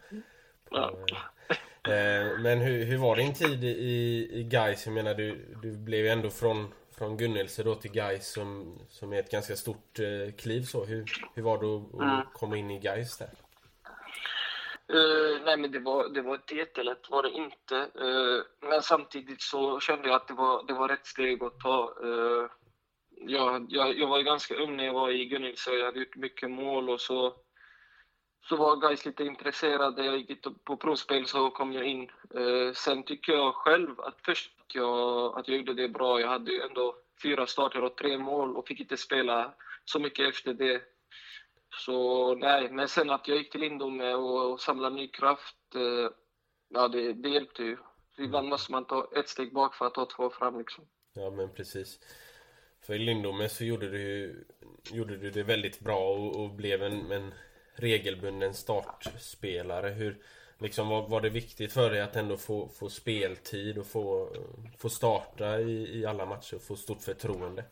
Ja. 0.70 0.98
eh, 1.92 2.38
Men 2.38 2.58
hur, 2.58 2.84
hur 2.84 2.96
var 2.98 3.16
din 3.16 3.34
tid 3.34 3.64
i, 3.64 4.28
i 4.32 4.42
Gais? 4.44 4.86
Jag 4.86 4.92
menar 4.94 5.14
du, 5.14 5.54
du 5.62 5.76
blev 5.76 6.00
ju 6.00 6.08
ändå 6.08 6.30
från, 6.30 6.74
från 6.98 7.16
Gunnelse 7.16 7.62
då 7.62 7.74
till 7.74 7.90
Gais 7.92 8.32
som, 8.32 8.78
som 8.88 9.12
är 9.12 9.18
ett 9.18 9.30
ganska 9.30 9.56
stort 9.56 9.98
eh, 9.98 10.34
kliv 10.38 10.62
så. 10.62 10.84
Hur, 10.84 11.04
hur 11.34 11.42
var 11.42 11.58
det 11.58 11.66
att, 11.76 12.02
Mm. 12.02 12.18
att 12.18 12.32
komma 12.32 12.56
in 12.56 12.70
i 12.70 12.78
Gais 12.78 13.18
där? 13.18 13.30
Eh, 14.88 15.42
nej, 15.44 15.56
men 15.56 15.72
det 15.72 15.78
var, 15.78 16.08
det 16.08 16.22
var 16.22 16.34
inte 16.34 16.54
jättelätt, 16.54 17.10
var 17.10 17.22
det 17.22 17.30
inte. 17.30 17.76
Eh, 17.76 18.68
men 18.68 18.82
samtidigt 18.82 19.42
så 19.42 19.80
kände 19.80 20.08
jag 20.08 20.16
att 20.16 20.28
det 20.28 20.34
var, 20.34 20.66
det 20.66 20.72
var 20.72 20.88
rätt 20.88 21.06
steg 21.06 21.42
att 21.42 21.60
ta. 21.60 21.94
Uh, 22.04 22.50
jag, 23.16 23.66
jag, 23.68 23.98
jag 23.98 24.06
var 24.06 24.18
ju 24.18 24.24
ganska 24.24 24.54
ung 24.54 24.76
när 24.76 24.84
jag 24.84 24.94
var 24.94 25.10
i 25.10 25.24
Gunnilse 25.24 25.70
och 25.70 25.76
jag 25.76 25.84
hade 25.84 25.98
gjort 25.98 26.16
mycket 26.16 26.50
mål 26.50 26.90
och 26.90 27.00
så, 27.00 27.34
så 28.48 28.56
var 28.56 28.76
guys 28.76 29.06
lite 29.06 29.24
intresserade. 29.24 30.04
Jag 30.04 30.16
gick 30.16 30.46
på 30.64 30.76
provspel 30.76 31.26
så 31.26 31.50
kom 31.50 31.72
jag 31.72 31.84
in. 31.84 32.10
Eh, 32.34 32.72
sen 32.74 33.02
tycker 33.02 33.32
jag 33.32 33.54
själv 33.54 34.00
att 34.00 34.20
först 34.24 34.52
att 34.60 34.74
jag, 34.74 35.38
att 35.38 35.48
jag 35.48 35.56
gjorde 35.56 35.74
det 35.74 35.88
bra. 35.88 36.20
Jag 36.20 36.28
hade 36.28 36.52
ju 36.52 36.62
ändå 36.62 36.96
fyra 37.22 37.46
starter 37.46 37.84
och 37.84 37.96
tre 37.96 38.18
mål 38.18 38.56
och 38.56 38.68
fick 38.68 38.80
inte 38.80 38.96
spela 38.96 39.54
så 39.84 39.98
mycket 39.98 40.28
efter 40.28 40.54
det. 40.54 40.82
Så 41.70 42.34
nej, 42.34 42.70
men 42.70 42.88
sen 42.88 43.10
att 43.10 43.28
jag 43.28 43.38
gick 43.38 43.52
till 43.52 43.60
Lindome 43.60 44.14
och, 44.14 44.52
och 44.52 44.60
samlade 44.60 44.96
ny 44.96 45.08
kraft, 45.08 45.74
eh, 45.74 46.10
ja 46.68 46.88
det, 46.88 47.12
det 47.12 47.28
hjälpte 47.28 47.62
ju. 47.62 47.76
Ibland 48.18 48.48
måste 48.48 48.72
man 48.72 48.84
ta 48.84 49.08
ett 49.16 49.28
steg 49.28 49.52
bak 49.52 49.74
för 49.74 49.86
att 49.86 49.94
ta 49.94 50.06
två 50.06 50.30
fram 50.30 50.58
liksom. 50.58 50.84
Ja 51.14 51.30
men 51.30 51.54
precis. 51.54 52.00
För 52.86 52.94
i 52.94 52.98
Lindome 52.98 53.48
så 53.48 53.64
gjorde 53.64 53.88
du, 53.88 54.34
gjorde 54.92 55.16
du 55.16 55.30
det 55.30 55.42
väldigt 55.42 55.80
bra 55.80 56.08
och, 56.08 56.44
och 56.44 56.50
blev 56.50 56.82
en, 56.82 57.12
en 57.12 57.34
regelbunden 57.74 58.54
startspelare. 58.54 59.88
Hur, 59.88 60.16
liksom, 60.58 60.88
var, 60.88 61.08
var 61.08 61.20
det 61.20 61.28
viktigt 61.28 61.72
för 61.72 61.90
dig 61.90 62.00
att 62.00 62.16
ändå 62.16 62.36
få, 62.36 62.68
få 62.68 62.88
speltid 62.88 63.78
och 63.78 63.86
få, 63.86 64.36
få 64.78 64.88
starta 64.88 65.60
i, 65.60 66.00
i 66.00 66.06
alla 66.06 66.26
matcher 66.26 66.54
och 66.54 66.62
få 66.62 66.76
stort 66.76 67.02
förtroende? 67.02 67.64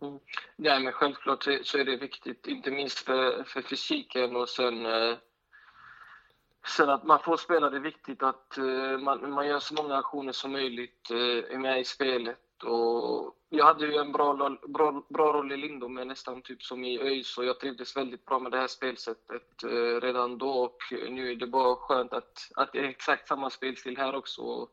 Mm. 0.00 0.18
Ja, 0.56 0.78
men 0.78 0.92
självklart 0.92 1.42
så 1.62 1.78
är 1.78 1.84
det 1.84 1.96
viktigt, 1.96 2.46
inte 2.46 2.70
minst 2.70 2.98
för, 2.98 3.44
för 3.44 3.62
fysiken 3.62 4.36
och 4.36 4.48
sen, 4.48 4.86
eh, 4.86 5.16
sen 6.76 6.90
att 6.90 7.04
man 7.04 7.22
får 7.22 7.36
spela. 7.36 7.70
Det 7.70 7.76
är 7.76 7.80
viktigt 7.80 8.22
att 8.22 8.54
uh, 8.58 8.98
man, 8.98 9.30
man 9.30 9.46
gör 9.46 9.58
så 9.58 9.74
många 9.74 9.96
aktioner 9.96 10.32
som 10.32 10.52
möjligt, 10.52 11.10
uh, 11.10 11.44
är 11.54 11.58
med 11.58 11.80
i 11.80 11.84
spelet. 11.84 12.41
Och 12.64 13.36
jag 13.48 13.64
hade 13.64 13.86
ju 13.86 13.96
en 13.96 14.12
bra, 14.12 14.56
bra, 14.68 15.04
bra 15.08 15.32
roll 15.32 15.52
i 15.52 15.56
Lindome, 15.56 16.04
nästan 16.04 16.42
typ 16.42 16.62
som 16.62 16.84
i 16.84 17.00
ÖIS, 17.00 17.38
och 17.38 17.44
jag 17.44 17.60
trivdes 17.60 17.96
väldigt 17.96 18.24
bra 18.24 18.38
med 18.38 18.52
det 18.52 18.58
här 18.58 18.66
spelsättet 18.66 19.64
eh, 19.64 20.00
redan 20.00 20.38
då. 20.38 20.50
Och 20.50 20.78
nu 21.10 21.30
är 21.30 21.36
det 21.36 21.46
bara 21.46 21.76
skönt 21.76 22.12
att, 22.12 22.50
att 22.56 22.72
det 22.72 22.78
är 22.78 22.84
exakt 22.84 23.28
samma 23.28 23.50
spelstil 23.50 23.96
här 23.96 24.14
också. 24.14 24.68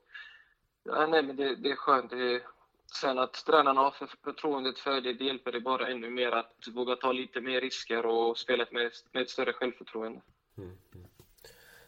Ja, 0.83 1.07
nej, 1.07 1.23
men 1.23 1.35
det, 1.35 1.55
det 1.55 1.71
är 1.71 1.75
skönt. 1.75 2.09
Det, 2.09 2.41
sen 2.99 3.19
att 3.19 3.45
tränarna 3.45 3.81
har 3.81 3.93
förtroendet 4.23 4.79
för 4.79 5.01
det, 5.01 5.13
det 5.13 5.23
hjälper 5.23 5.51
det 5.51 5.59
bara 5.59 5.87
ännu 5.87 6.09
mer 6.09 6.31
att 6.31 6.67
våga 6.73 6.95
ta 6.95 7.11
lite 7.11 7.41
mer 7.41 7.61
risker 7.61 8.05
och 8.05 8.37
spela 8.37 8.65
med, 8.71 8.91
med 9.11 9.21
ett 9.21 9.29
större 9.29 9.53
självförtroende. 9.53 10.21
Mm. 10.57 10.69
mm. 10.95 11.07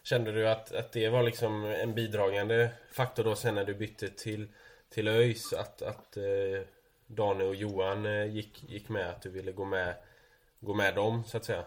Kände 0.03 0.31
du 0.31 0.49
att, 0.49 0.75
att 0.75 0.91
det 0.91 1.09
var 1.09 1.23
liksom 1.23 1.65
en 1.65 1.95
bidragande 1.95 2.69
faktor 2.91 3.23
då 3.23 3.35
sen 3.35 3.55
när 3.55 3.65
du 3.65 3.73
bytte 3.73 4.07
till 4.07 4.47
till 4.93 5.07
ÖIS 5.07 5.53
att, 5.53 5.81
att 5.81 6.17
eh, 6.17 6.23
Daniel 7.07 7.49
och 7.49 7.55
Johan 7.55 8.05
eh, 8.05 8.35
gick, 8.35 8.63
gick 8.63 8.89
med, 8.89 9.09
att 9.09 9.21
du 9.21 9.29
ville 9.29 9.51
gå 9.51 9.65
med, 9.65 9.95
gå 10.59 10.73
med 10.73 10.95
dem 10.95 11.23
så 11.23 11.37
att 11.37 11.45
säga? 11.45 11.63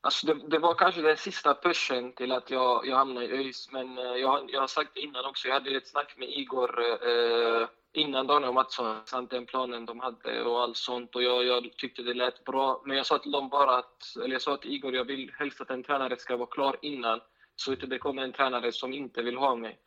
Alltså 0.00 0.26
det, 0.26 0.48
det, 0.48 0.58
var 0.58 0.74
kanske 0.74 1.02
den 1.02 1.16
sista 1.16 1.54
pushen 1.54 2.12
till 2.12 2.32
att 2.32 2.50
jag, 2.50 2.86
jag 2.86 2.96
hamnade 2.96 3.26
i 3.26 3.32
ÖIS, 3.32 3.68
men 3.72 3.98
eh, 3.98 4.04
jag, 4.04 4.50
jag 4.52 4.60
har 4.60 4.66
sagt 4.66 4.90
det 4.94 5.00
innan 5.00 5.24
också, 5.24 5.48
jag 5.48 5.54
hade 5.54 5.76
ett 5.76 5.88
snack 5.88 6.14
med 6.16 6.28
Igor 6.28 6.80
eh, 6.82 7.68
innan 7.92 8.26
Daniel 8.26 8.48
och 8.48 8.54
Mattsson, 8.54 9.00
samt 9.04 9.30
den 9.30 9.46
planen 9.46 9.86
de 9.86 10.00
hade 10.00 10.42
och 10.42 10.60
allt 10.62 10.76
sånt 10.76 11.14
och 11.14 11.22
jag, 11.22 11.44
jag 11.44 11.76
tyckte 11.76 12.02
det 12.02 12.14
lät 12.14 12.44
bra. 12.44 12.82
Men 12.84 12.96
jag 12.96 13.06
sa 13.06 13.18
till 13.18 13.32
dem 13.32 13.48
bara 13.48 13.78
att, 13.78 14.16
eller 14.16 14.32
jag 14.32 14.42
sa 14.42 14.56
till 14.56 14.72
Igor, 14.72 14.94
jag 14.94 15.04
vill 15.04 15.32
helst 15.38 15.60
att 15.60 15.70
en 15.70 15.84
tränare 15.84 16.16
ska 16.16 16.36
vara 16.36 16.48
klar 16.50 16.76
innan, 16.82 17.20
så 17.56 17.72
att 17.72 17.90
det 17.90 17.98
kommer 17.98 18.22
en 18.22 18.32
tränare 18.32 18.72
som 18.72 18.92
inte 18.92 19.22
vill 19.22 19.36
ha 19.36 19.54
mig. 19.54 19.78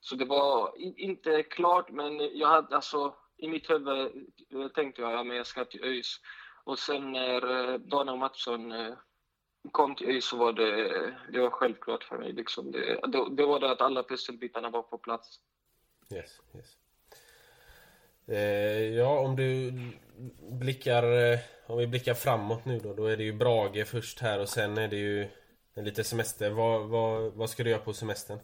Så 0.00 0.14
det 0.14 0.24
var 0.24 0.72
inte 0.96 1.42
klart, 1.42 1.90
men 1.90 2.38
jag 2.38 2.48
hade 2.48 2.76
alltså 2.76 3.14
i 3.36 3.48
mitt 3.48 3.70
huvud 3.70 3.98
eh, 4.52 4.68
tänkte 4.68 5.02
jag 5.02 5.28
att 5.28 5.36
jag 5.36 5.46
ska 5.46 5.64
till 5.64 5.84
ÖIS. 5.84 6.20
Och 6.64 6.78
sen 6.78 7.12
när 7.12 7.72
eh, 7.72 7.78
Daniel 7.78 8.16
Mattsson 8.16 8.72
eh, 8.72 8.94
kom 9.72 9.94
till 9.94 10.08
ÖIS 10.08 10.24
så 10.24 10.36
var 10.36 10.52
det, 10.52 11.14
det 11.32 11.40
var 11.40 11.50
självklart 11.50 12.04
för 12.04 12.18
mig. 12.18 12.32
Liksom 12.32 12.72
det, 12.72 13.00
det, 13.06 13.36
det 13.36 13.46
var 13.46 13.60
det 13.60 13.70
att 13.70 13.80
alla 13.80 14.02
pusselbitarna 14.02 14.70
var 14.70 14.82
på 14.82 14.98
plats. 14.98 15.40
Yes, 16.12 16.40
yes. 16.54 16.76
Eh, 18.26 18.96
ja, 18.96 19.18
om 19.18 19.36
du 19.36 19.72
blickar, 20.60 21.32
eh, 21.32 21.38
om 21.66 21.78
vi 21.78 21.86
blickar 21.86 22.14
framåt 22.14 22.64
nu 22.64 22.78
då, 22.78 22.94
då 22.94 23.06
är 23.06 23.16
det 23.16 23.24
ju 23.24 23.32
Brage 23.32 23.86
först 23.86 24.20
här 24.20 24.40
och 24.40 24.48
sen 24.48 24.78
är 24.78 24.88
det 24.88 24.96
ju 24.96 25.28
Lite 25.74 26.04
semester. 26.04 26.50
Vad, 26.50 26.88
vad, 26.88 27.32
vad 27.32 27.50
ska 27.50 27.64
du 27.64 27.70
göra 27.70 27.80
på 27.80 27.92
semestern? 27.92 28.38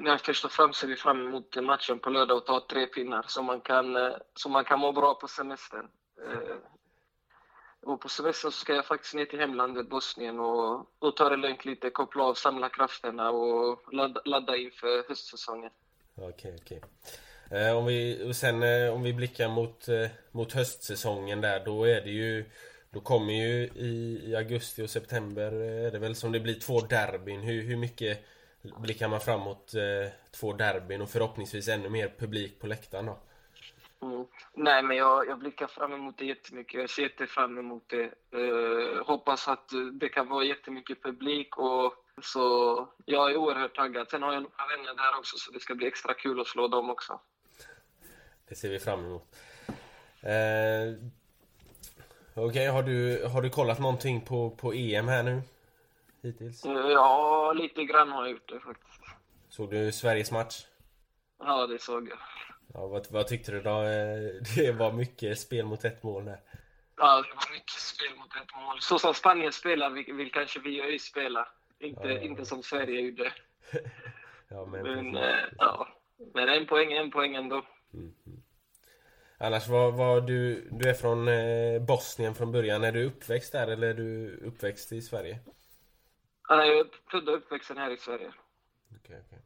Nej, 0.00 0.18
först 0.18 0.44
och 0.44 0.52
främst 0.52 0.80
ser 0.80 0.88
vi 0.88 0.96
fram 0.96 1.26
emot 1.26 1.56
matchen 1.56 1.98
på 1.98 2.10
lördag 2.10 2.36
och 2.36 2.46
ta 2.46 2.66
tre 2.70 2.86
pinnar 2.86 3.24
så 3.28 3.42
man 3.42 3.60
kan, 3.60 3.96
eh, 3.96 4.12
så 4.34 4.48
man 4.48 4.64
kan 4.64 4.78
må 4.78 4.92
bra 4.92 5.14
på 5.14 5.28
semestern. 5.28 5.88
Eh, 6.28 6.56
och 7.82 8.00
på 8.00 8.08
semestern 8.08 8.52
ska 8.52 8.74
jag 8.74 8.86
faktiskt 8.86 9.14
ner 9.14 9.24
till 9.24 9.40
hemlandet 9.40 9.88
Bosnien 9.88 10.40
och, 10.40 10.86
och 10.98 11.16
ta 11.16 11.28
det 11.28 11.36
lugnt 11.36 11.64
lite, 11.64 11.90
koppla 11.90 12.24
av, 12.24 12.34
samla 12.34 12.68
krafterna 12.68 13.30
och 13.30 13.92
ladda, 13.92 14.20
ladda 14.24 14.56
inför 14.56 15.08
höstsäsongen. 15.08 15.70
Okej, 16.14 16.28
okay, 16.28 16.54
okej. 16.62 16.78
Okay. 16.78 16.90
Eh, 17.50 17.76
om, 17.76 17.86
vi, 17.86 18.30
sen, 18.34 18.62
eh, 18.62 18.94
om 18.94 19.02
vi 19.02 19.12
blickar 19.12 19.48
mot, 19.48 19.88
eh, 19.88 20.08
mot 20.30 20.52
höstsäsongen 20.52 21.40
där, 21.40 21.64
då 21.64 21.84
är 21.84 22.00
det 22.00 22.10
ju 22.10 22.44
då 22.92 23.00
kommer 23.00 23.32
ju 23.32 23.62
i, 23.62 24.22
i 24.26 24.36
augusti 24.36 24.82
och 24.82 24.90
september 24.90 25.52
eh, 25.52 25.86
är 25.86 25.90
det 25.90 25.98
väl 25.98 26.14
som 26.14 26.32
det 26.32 26.40
blir 26.40 26.54
två 26.54 26.80
derbyn. 26.80 27.40
Hur, 27.40 27.62
hur 27.62 27.76
mycket 27.76 28.24
blickar 28.62 29.08
man 29.08 29.20
framåt 29.20 29.74
eh, 29.74 30.12
två 30.30 30.52
derbyn 30.52 31.02
och 31.02 31.10
förhoppningsvis 31.10 31.68
ännu 31.68 31.88
mer 31.88 32.14
publik 32.18 32.60
på 32.60 32.66
läktaren 32.66 33.06
då? 33.06 33.18
Mm. 34.02 34.26
Nej, 34.54 34.82
men 34.82 34.96
jag, 34.96 35.28
jag 35.28 35.38
blickar 35.38 35.66
fram 35.66 35.92
emot 35.92 36.18
det 36.18 36.24
jättemycket. 36.24 36.80
Jag 36.80 36.90
ser 36.90 37.02
jätte 37.02 37.26
fram 37.26 37.58
emot 37.58 37.88
det. 37.88 38.38
Uh, 38.38 39.04
hoppas 39.04 39.48
att 39.48 39.70
det 39.92 40.08
kan 40.08 40.28
vara 40.28 40.44
jättemycket 40.44 41.02
publik 41.02 41.58
och 41.58 41.94
så 42.22 42.88
jag 43.04 43.30
är 43.30 43.36
oerhört 43.36 43.76
taggad. 43.76 44.08
Sen 44.10 44.22
har 44.22 44.32
jag 44.32 44.42
några 44.42 44.76
vänner 44.76 44.94
där 44.94 45.18
också 45.18 45.36
så 45.38 45.52
det 45.52 45.60
ska 45.60 45.74
bli 45.74 45.86
extra 45.86 46.14
kul 46.14 46.40
att 46.40 46.46
slå 46.46 46.68
dem 46.68 46.90
också. 46.90 47.20
Det 48.48 48.54
ser 48.54 48.68
vi 48.68 48.78
fram 48.78 49.04
emot. 49.04 49.36
Uh, 50.24 51.10
Okej, 52.40 52.48
okay, 52.48 52.66
har, 52.68 52.82
du, 52.82 53.26
har 53.26 53.42
du 53.42 53.50
kollat 53.50 53.78
någonting 53.78 54.20
på, 54.20 54.50
på 54.50 54.72
EM 54.72 55.08
här 55.08 55.22
nu? 55.22 55.42
Hittills? 56.22 56.64
Ja, 56.64 57.52
lite 57.52 57.84
grann 57.84 58.08
har 58.08 58.22
jag 58.22 58.30
gjort 58.30 58.48
det 58.48 58.60
faktiskt. 58.60 59.00
Såg 59.48 59.70
du 59.70 59.92
Sveriges 59.92 60.32
match? 60.32 60.66
Ja, 61.38 61.66
det 61.66 61.78
såg 61.78 62.08
jag. 62.08 62.18
Ja, 62.74 62.86
vad, 62.86 63.06
vad 63.10 63.26
tyckte 63.26 63.52
du 63.52 63.60
då? 63.60 63.70
Eh, 63.70 64.42
det 64.56 64.72
var 64.72 64.92
mycket 64.92 65.38
spel 65.38 65.66
mot 65.66 65.84
ett 65.84 66.02
mål 66.02 66.24
där. 66.24 66.40
Ja, 66.96 67.22
det 67.22 67.34
var 67.34 67.52
mycket 67.52 67.70
spel 67.70 68.18
mot 68.18 68.36
ett 68.36 68.56
mål. 68.56 68.80
Så 68.80 68.98
som 68.98 69.14
Spanien 69.14 69.52
spelar 69.52 69.90
vill, 69.90 70.14
vill 70.14 70.32
kanske 70.32 70.60
vi 70.60 70.92
ju 70.92 70.98
spela. 70.98 71.48
Inte, 71.78 72.08
ja. 72.08 72.20
inte 72.20 72.44
som 72.44 72.62
Sverige 72.62 73.00
gjorde. 73.00 73.32
ja, 74.48 74.66
men, 74.66 74.82
men, 74.82 75.16
äh, 75.16 75.38
ja. 75.58 75.88
men 76.34 76.48
en 76.48 76.66
poäng 76.66 76.92
en 76.92 77.10
poäng 77.10 77.34
ändå. 77.34 77.64
Mm. 77.94 78.14
Annars 79.42 79.68
var, 79.68 79.90
var 79.92 80.20
du, 80.20 80.68
du 80.70 80.88
är 80.88 80.94
från 80.94 81.28
eh, 81.28 81.82
Bosnien 81.82 82.34
från 82.34 82.52
början. 82.52 82.84
Är 82.84 82.92
du 82.92 83.04
uppväxt 83.04 83.52
där 83.52 83.68
eller 83.68 83.86
är 83.86 83.94
du 83.94 84.36
uppväxt 84.36 84.92
i 84.92 85.02
Sverige? 85.02 85.38
jag 86.48 86.78
är 86.78 86.86
född 87.10 87.28
och 87.28 87.36
uppvuxen 87.36 87.76
här 87.76 87.90
i 87.90 87.96
Sverige. 87.96 88.32
Okay, 88.96 89.16
okay. 89.20 89.38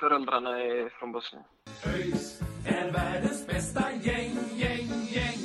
Föräldrarna 0.00 0.62
är 0.62 0.88
från 0.88 1.12
Bosnien. 1.12 1.44
ÖIS 1.86 2.40
är 2.66 2.92
världens 2.92 3.46
bästa 3.46 3.92
gäng, 4.02 4.36
gäng, 4.52 4.88
gäng. 5.08 5.38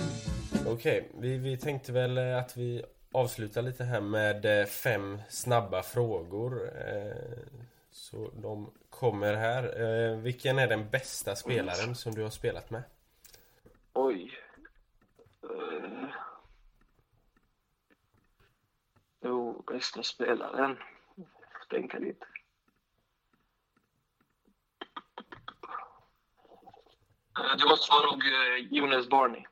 Okej, 0.67 1.01
okay, 1.01 1.21
vi, 1.21 1.37
vi 1.37 1.57
tänkte 1.57 1.91
väl 1.91 2.17
eh, 2.17 2.37
att 2.37 2.57
vi 2.57 2.83
avslutar 3.11 3.61
lite 3.61 3.83
här 3.83 4.01
med 4.01 4.61
eh, 4.61 4.65
fem 4.65 5.21
snabba 5.29 5.83
frågor. 5.83 6.69
Eh, 6.77 7.13
så 7.91 8.31
de 8.41 8.73
kommer 8.89 9.33
här. 9.33 10.15
Vilken 10.15 10.59
är 10.59 10.67
den 10.67 10.89
bästa 10.89 11.35
spelaren 11.35 11.95
som 11.95 12.15
du 12.15 12.23
har 12.23 12.29
spelat 12.29 12.69
med? 12.69 12.83
Oj. 13.93 14.37
Uh, 15.43 16.09
jo, 19.21 19.63
bästa 19.67 20.03
spelaren. 20.03 20.77
Tänka 21.69 21.99
lite. 21.99 22.25
Uh, 27.39 27.57
det 27.57 27.65
måste 27.69 27.91
vara 27.91 28.11
nog 28.11 28.23
uh, 28.23 28.73
Jonas 28.73 29.09
Barney. 29.09 29.45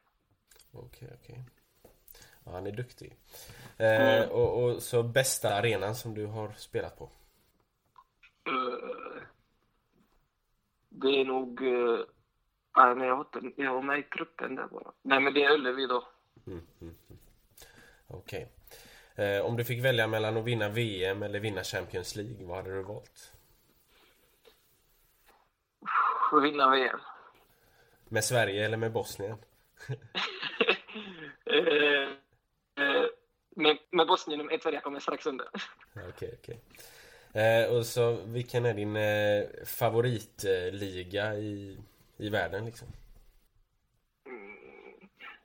Okej, 0.72 0.88
okay, 0.88 1.08
okej. 1.08 1.34
Okay. 1.34 1.58
Ja, 2.48 2.52
han 2.52 2.68
är 2.68 2.72
duktig. 2.72 3.18
Eh, 3.78 4.18
mm. 4.18 4.30
och, 4.30 4.64
och, 4.64 4.84
så 4.84 5.04
bästa 5.04 5.56
arenan 5.56 5.96
som 5.96 6.14
du 6.14 6.26
har 6.26 6.52
spelat 6.52 6.98
på? 6.98 7.10
Uh, 8.50 9.22
det 10.90 11.08
är 11.08 11.26
nog 11.26 11.62
uh, 11.62 12.00
Nej, 12.78 12.96
men 12.96 13.08
jag 13.08 13.16
var, 13.16 13.28
inte, 13.36 13.62
jag 13.62 13.74
var 13.74 13.82
med 13.82 14.00
i 14.00 14.04
truppen 14.04 14.56
där 14.56 14.68
bara. 14.68 14.92
Nej, 15.02 15.20
men 15.20 15.34
det 15.34 15.44
är 15.44 15.54
Ullevi 15.54 15.88
då. 15.88 16.08
Mm, 16.48 16.68
mm, 16.82 16.96
mm. 17.10 17.20
Okej. 18.08 18.52
Okay. 19.16 19.26
Eh, 19.26 19.46
om 19.46 19.58
du 19.58 19.64
fick 19.64 19.86
välja 19.86 20.08
mellan 20.08 20.38
att 20.38 20.46
vinna 20.46 20.70
VM 20.70 21.24
eller 21.24 21.40
vinna 21.40 21.64
Champions 21.64 22.16
League, 22.16 22.46
vad 22.46 22.58
hade 22.58 22.76
du 22.76 22.84
valt? 22.84 23.32
Att 26.32 26.44
vinna 26.44 26.70
VM. 26.70 27.00
Med 28.10 28.24
Sverige 28.24 28.66
eller 28.66 28.78
med 28.78 28.92
Bosnien? 28.92 29.38
eh, 31.46 32.10
eh, 32.86 33.06
med, 33.56 33.78
med 33.92 34.08
Bosnien 34.08 34.50
ett 34.50 34.66
jag 34.66 34.84
kommer 34.84 35.00
strax 35.00 35.26
under. 35.26 35.48
Okej, 36.10 36.40
okej. 36.42 36.62
Eh, 37.34 37.76
och 37.76 37.86
så 37.86 38.12
vilken 38.26 38.66
är 38.66 38.74
din 38.74 38.96
eh, 38.96 39.66
favoritliga 39.66 41.36
i, 41.36 41.78
i 42.18 42.30
världen 42.30 42.66
liksom? 42.66 42.88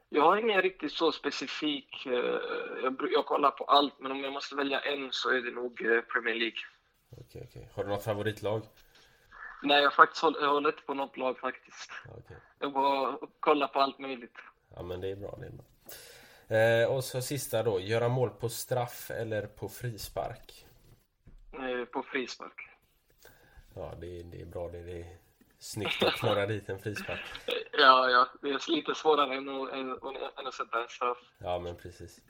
Jag 0.09 0.23
har 0.23 0.37
ingen 0.37 0.63
riktigt 0.63 0.93
så 0.93 1.13
specifik. 1.13 2.07
eh, 2.07 2.13
Jag, 3.13 3.27
kollar 3.27 3.51
på 3.51 3.65
allt, 3.65 3.95
men 4.01 4.13
om 4.13 4.21
jag 4.25 4.33
måste 4.33 4.55
välja 4.57 4.81
en 4.81 5.09
så 5.13 5.31
är 5.31 5.41
det 5.43 5.51
nog 5.51 5.81
eh, 5.83 6.01
Premier 6.01 6.35
League. 6.35 6.59
Okej, 7.11 7.47
okej. 7.51 7.69
Har 7.75 7.85
du 7.85 7.91
något 7.91 8.05
favoritlag? 8.05 8.63
Nej, 9.63 9.83
jag 9.83 9.95
faktiskt 9.95 10.23
håller, 10.23 10.41
jag 10.41 10.49
håller 10.49 10.69
inte 10.71 10.83
på 10.83 10.95
något 10.95 11.17
lag 11.17 11.39
faktiskt. 11.39 11.91
Okej. 12.19 12.37
Jag 12.59 12.73
bara 12.73 13.19
kollar 13.41 13.69
på 13.69 13.81
allt 13.81 13.99
möjligt. 13.99 14.37
Ja 14.77 14.83
men 14.83 15.01
det 15.01 15.09
är 15.09 15.17
bra, 15.17 15.39
det 15.41 15.47
är 15.47 15.51
bra. 15.51 15.65
Eh, 16.57 16.95
och 16.97 17.05
så 17.05 17.23
sista 17.23 17.63
då, 17.63 17.81
göra 17.81 18.09
mål 18.09 18.31
på 18.31 18.49
straff 18.49 19.11
eller 19.11 19.47
på 19.47 19.69
frispark? 19.69 20.67
Eh, 21.53 21.85
På 21.85 22.03
frispark. 22.03 22.69
Ja 23.75 23.95
det, 24.01 24.23
det 24.23 24.41
är 24.41 24.47
bra 24.47 24.69
det, 24.69 24.83
det 24.83 25.07
snyggt 25.63 26.03
att 26.03 26.15
knorra 26.15 26.47
dit 26.47 26.69
en 26.69 26.79
frispark. 26.79 27.21
Ja, 27.79 28.11
ja, 28.11 28.29
det 28.43 28.49
är 28.49 28.71
lite 28.71 28.95
svårare 28.95 29.35
än 29.35 29.49
att, 29.49 29.73
än, 29.73 29.91
än 30.39 30.47
att 30.47 30.55
sätta 30.55 30.83
en 30.83 30.89
straff. 30.89 31.19
Ja 31.39 31.59
men 31.59 31.77
precis. 31.77 32.21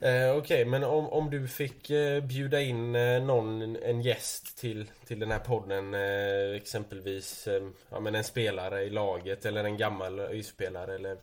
Eh, 0.00 0.36
Okej, 0.36 0.64
men 0.64 0.84
om, 0.84 1.08
om 1.08 1.30
du 1.30 1.48
fick 1.48 1.90
eh, 1.90 2.22
bjuda 2.24 2.60
in 2.60 2.94
eh, 2.94 3.22
någon, 3.22 3.76
en 3.76 4.02
gäst 4.02 4.58
till, 4.58 4.86
till 5.06 5.18
den 5.18 5.30
här 5.30 5.38
podden, 5.38 5.94
eh, 5.94 6.56
exempelvis 6.56 7.46
eh, 7.46 7.62
ja, 7.90 8.00
men 8.00 8.14
en 8.14 8.24
spelare 8.24 8.82
i 8.82 8.90
laget 8.90 9.46
eller 9.46 9.64
en 9.64 9.76
gammal 9.76 10.20
ÖIS-spelare 10.20 10.94
eller 10.94 11.16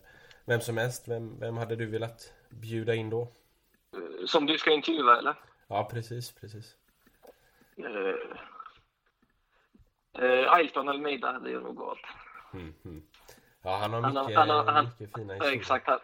vem 0.46 0.62
som 0.62 0.78
helst, 0.78 1.08
vem, 1.08 1.40
vem 1.40 1.58
hade 1.58 1.76
du 1.76 1.86
velat 1.86 2.34
bjuda 2.50 2.96
in 2.96 3.10
då? 3.10 3.22
Eh, 3.22 4.26
Som 4.26 4.46
du 4.46 4.58
ska 4.58 4.72
intervjua, 4.72 5.18
eller? 5.18 5.36
Ja 5.68 5.90
precis, 5.94 6.32
precis. 6.32 6.76
Eh, 10.22 10.54
Ailton 10.54 10.90
Almeida 10.90 11.32
hade 11.32 11.52
jag 11.52 11.64
nog 11.64 11.76
valt. 11.80 12.00
Mm, 12.54 12.74
mm. 12.86 13.04
Ja 13.64 13.78
han 13.82 13.94
har 13.94 14.02
Han 14.02 14.16
har- 14.16 14.24
mycket, 14.24 14.38
han 14.40 14.50
har- 14.50 14.64
han- 14.66 14.86
mycket 15.00 15.16
fina 15.16 15.34
historier. 15.34 15.56
Exakt. 15.60 15.88
Han, 15.88 16.00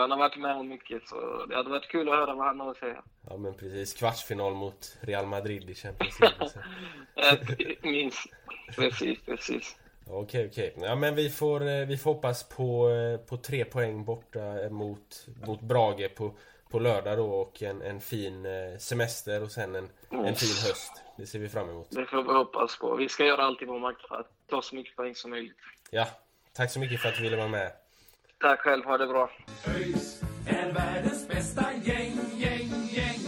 han 0.00 0.10
har 0.10 0.18
varit 0.18 0.36
med 0.38 0.56
om 0.56 0.68
mycket, 0.68 1.08
så 1.08 1.46
det 1.48 1.56
hade 1.56 1.70
varit 1.70 1.88
kul 1.88 2.08
att 2.08 2.14
höra 2.14 2.34
vad 2.34 2.46
han 2.46 2.60
har 2.60 2.70
att 2.70 2.76
säga. 2.76 3.02
Ja 3.30 3.36
men 3.36 3.54
precis, 3.54 3.94
kvartsfinal 3.94 4.54
mot 4.54 4.96
Real 5.00 5.26
Madrid 5.26 5.70
i 5.70 5.74
Champions 5.74 6.20
League. 6.20 6.48
Minst. 7.82 8.26
Precis, 8.76 9.18
precis. 9.26 9.76
Okej, 10.06 10.46
okej. 10.50 10.74
Ja, 10.76 10.94
men 10.94 11.14
vi 11.14 11.30
får, 11.30 11.60
eh, 11.68 11.86
vi 11.86 11.96
får 11.96 12.14
hoppas 12.14 12.48
på, 12.48 12.88
eh, 12.90 13.26
på 13.28 13.36
tre 13.36 13.64
poäng 13.64 14.04
borta 14.04 14.68
mot, 14.70 15.26
mot 15.46 15.60
Brage 15.60 16.14
på, 16.14 16.34
på 16.70 16.78
lördag 16.78 17.18
då 17.18 17.30
och 17.30 17.62
en, 17.62 17.82
en 17.82 18.00
fin 18.00 18.46
eh, 18.46 18.78
semester 18.78 19.42
och 19.42 19.50
sen 19.50 19.74
en, 19.74 19.88
en 20.10 20.34
fin 20.34 20.56
höst. 20.66 20.92
Det 21.16 21.26
ser 21.26 21.38
vi 21.38 21.48
fram 21.48 21.70
emot. 21.70 21.90
Det 21.90 22.06
får 22.06 22.22
vi 22.22 22.32
hoppas 22.32 22.78
på. 22.78 22.96
Vi 22.96 23.08
ska 23.08 23.24
göra 23.24 23.42
allt 23.42 23.62
i 23.62 23.64
vår 23.64 23.78
makt 23.78 24.08
för 24.08 24.14
att 24.14 24.30
ta 24.46 24.62
så 24.62 24.74
mycket 24.74 24.96
poäng 24.96 25.14
som 25.14 25.30
möjligt. 25.30 25.56
Ja, 25.90 26.06
tack 26.52 26.70
så 26.70 26.80
mycket 26.80 27.00
för 27.00 27.08
att 27.08 27.16
du 27.16 27.22
ville 27.22 27.36
vara 27.36 27.48
med. 27.48 27.72
Tack 28.40 28.60
själv, 28.60 28.84
ha 28.84 28.98
det 28.98 29.06
bra. 29.06 29.30
ÖIS 29.66 30.22
är 30.46 30.72
världens 30.72 31.28
bästa 31.28 31.72
gäng, 31.84 32.18
gäng, 32.36 32.70
gäng. 32.90 33.18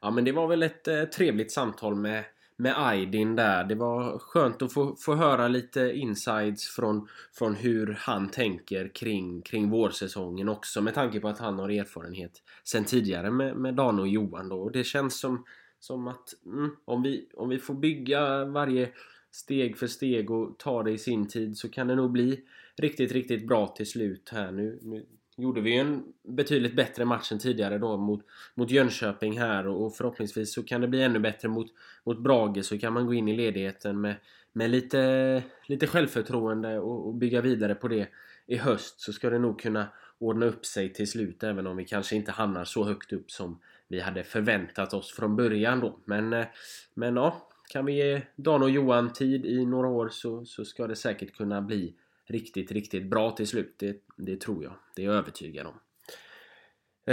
Ja 0.00 0.10
men 0.10 0.24
det 0.24 0.32
var 0.32 0.46
väl 0.46 0.62
ett 0.62 0.88
eh, 0.88 1.04
trevligt 1.04 1.52
samtal 1.52 1.94
med, 1.94 2.24
med 2.60 2.74
Aydin 2.76 3.36
där. 3.36 3.64
Det 3.64 3.74
var 3.74 4.18
skönt 4.18 4.62
att 4.62 4.72
få, 4.72 4.96
få 4.96 5.14
höra 5.14 5.48
lite 5.48 5.92
insides 5.94 6.68
från, 6.68 7.08
från 7.32 7.54
hur 7.54 7.96
han 8.00 8.28
tänker 8.28 8.88
kring, 8.94 9.42
kring 9.42 9.70
vårsäsongen 9.70 10.48
också 10.48 10.82
med 10.82 10.94
tanke 10.94 11.20
på 11.20 11.28
att 11.28 11.38
han 11.38 11.58
har 11.58 11.68
erfarenhet 11.68 12.32
sen 12.64 12.84
tidigare 12.84 13.30
med, 13.30 13.56
med 13.56 13.74
Dan 13.74 13.98
och 13.98 14.08
Johan 14.08 14.48
då. 14.48 14.62
Och 14.62 14.72
det 14.72 14.84
känns 14.84 15.20
som, 15.20 15.44
som 15.78 16.08
att 16.08 16.34
mm, 16.46 16.70
om, 16.84 17.02
vi, 17.02 17.28
om 17.34 17.48
vi 17.48 17.58
får 17.58 17.74
bygga 17.74 18.44
varje 18.44 18.90
steg 19.30 19.76
för 19.76 19.86
steg 19.86 20.30
och 20.30 20.58
ta 20.58 20.82
det 20.82 20.90
i 20.90 20.98
sin 20.98 21.28
tid 21.28 21.56
så 21.56 21.68
kan 21.68 21.86
det 21.86 21.94
nog 21.94 22.10
bli 22.10 22.40
riktigt, 22.76 23.12
riktigt 23.12 23.46
bra 23.46 23.66
till 23.66 23.90
slut 23.90 24.28
här 24.32 24.52
nu. 24.52 24.78
nu 24.82 25.06
gjorde 25.38 25.60
vi 25.60 25.70
ju 25.70 25.80
en 25.80 26.04
betydligt 26.22 26.76
bättre 26.76 27.04
match 27.04 27.32
än 27.32 27.38
tidigare 27.38 27.78
då 27.78 27.96
mot, 27.96 28.20
mot 28.54 28.70
Jönköping 28.70 29.38
här 29.38 29.66
och, 29.66 29.86
och 29.86 29.96
förhoppningsvis 29.96 30.54
så 30.54 30.62
kan 30.62 30.80
det 30.80 30.88
bli 30.88 31.02
ännu 31.02 31.18
bättre 31.18 31.48
mot, 31.48 31.66
mot 32.04 32.18
Brage 32.18 32.64
så 32.64 32.78
kan 32.78 32.92
man 32.92 33.06
gå 33.06 33.14
in 33.14 33.28
i 33.28 33.36
ledigheten 33.36 34.00
med, 34.00 34.16
med 34.52 34.70
lite, 34.70 35.42
lite 35.66 35.86
självförtroende 35.86 36.78
och, 36.78 37.06
och 37.06 37.14
bygga 37.14 37.40
vidare 37.40 37.74
på 37.74 37.88
det 37.88 38.08
i 38.46 38.56
höst 38.56 39.00
så 39.00 39.12
ska 39.12 39.30
det 39.30 39.38
nog 39.38 39.60
kunna 39.60 39.86
ordna 40.18 40.46
upp 40.46 40.66
sig 40.66 40.92
till 40.92 41.10
slut 41.10 41.42
även 41.42 41.66
om 41.66 41.76
vi 41.76 41.84
kanske 41.84 42.16
inte 42.16 42.32
hamnar 42.32 42.64
så 42.64 42.84
högt 42.84 43.12
upp 43.12 43.30
som 43.30 43.58
vi 43.88 44.00
hade 44.00 44.24
förväntat 44.24 44.94
oss 44.94 45.12
från 45.12 45.36
början 45.36 45.80
då. 45.80 45.98
Men, 46.04 46.32
eh, 46.32 46.46
men 46.94 47.16
ja, 47.16 47.48
kan 47.68 47.84
vi 47.84 47.92
ge 47.92 48.22
Dan 48.36 48.62
och 48.62 48.70
Johan 48.70 49.12
tid 49.12 49.46
i 49.46 49.66
några 49.66 49.88
år 49.88 50.08
så, 50.08 50.44
så 50.44 50.64
ska 50.64 50.86
det 50.86 50.96
säkert 50.96 51.36
kunna 51.36 51.62
bli 51.62 51.94
riktigt, 52.28 52.72
riktigt 52.72 53.10
bra 53.10 53.30
till 53.30 53.46
slut. 53.46 53.74
Det, 53.78 53.96
det 54.16 54.40
tror 54.40 54.64
jag. 54.64 54.72
Det 54.96 55.02
är 55.02 55.06
jag 55.06 55.14
övertygad 55.14 55.66
om. 55.66 55.80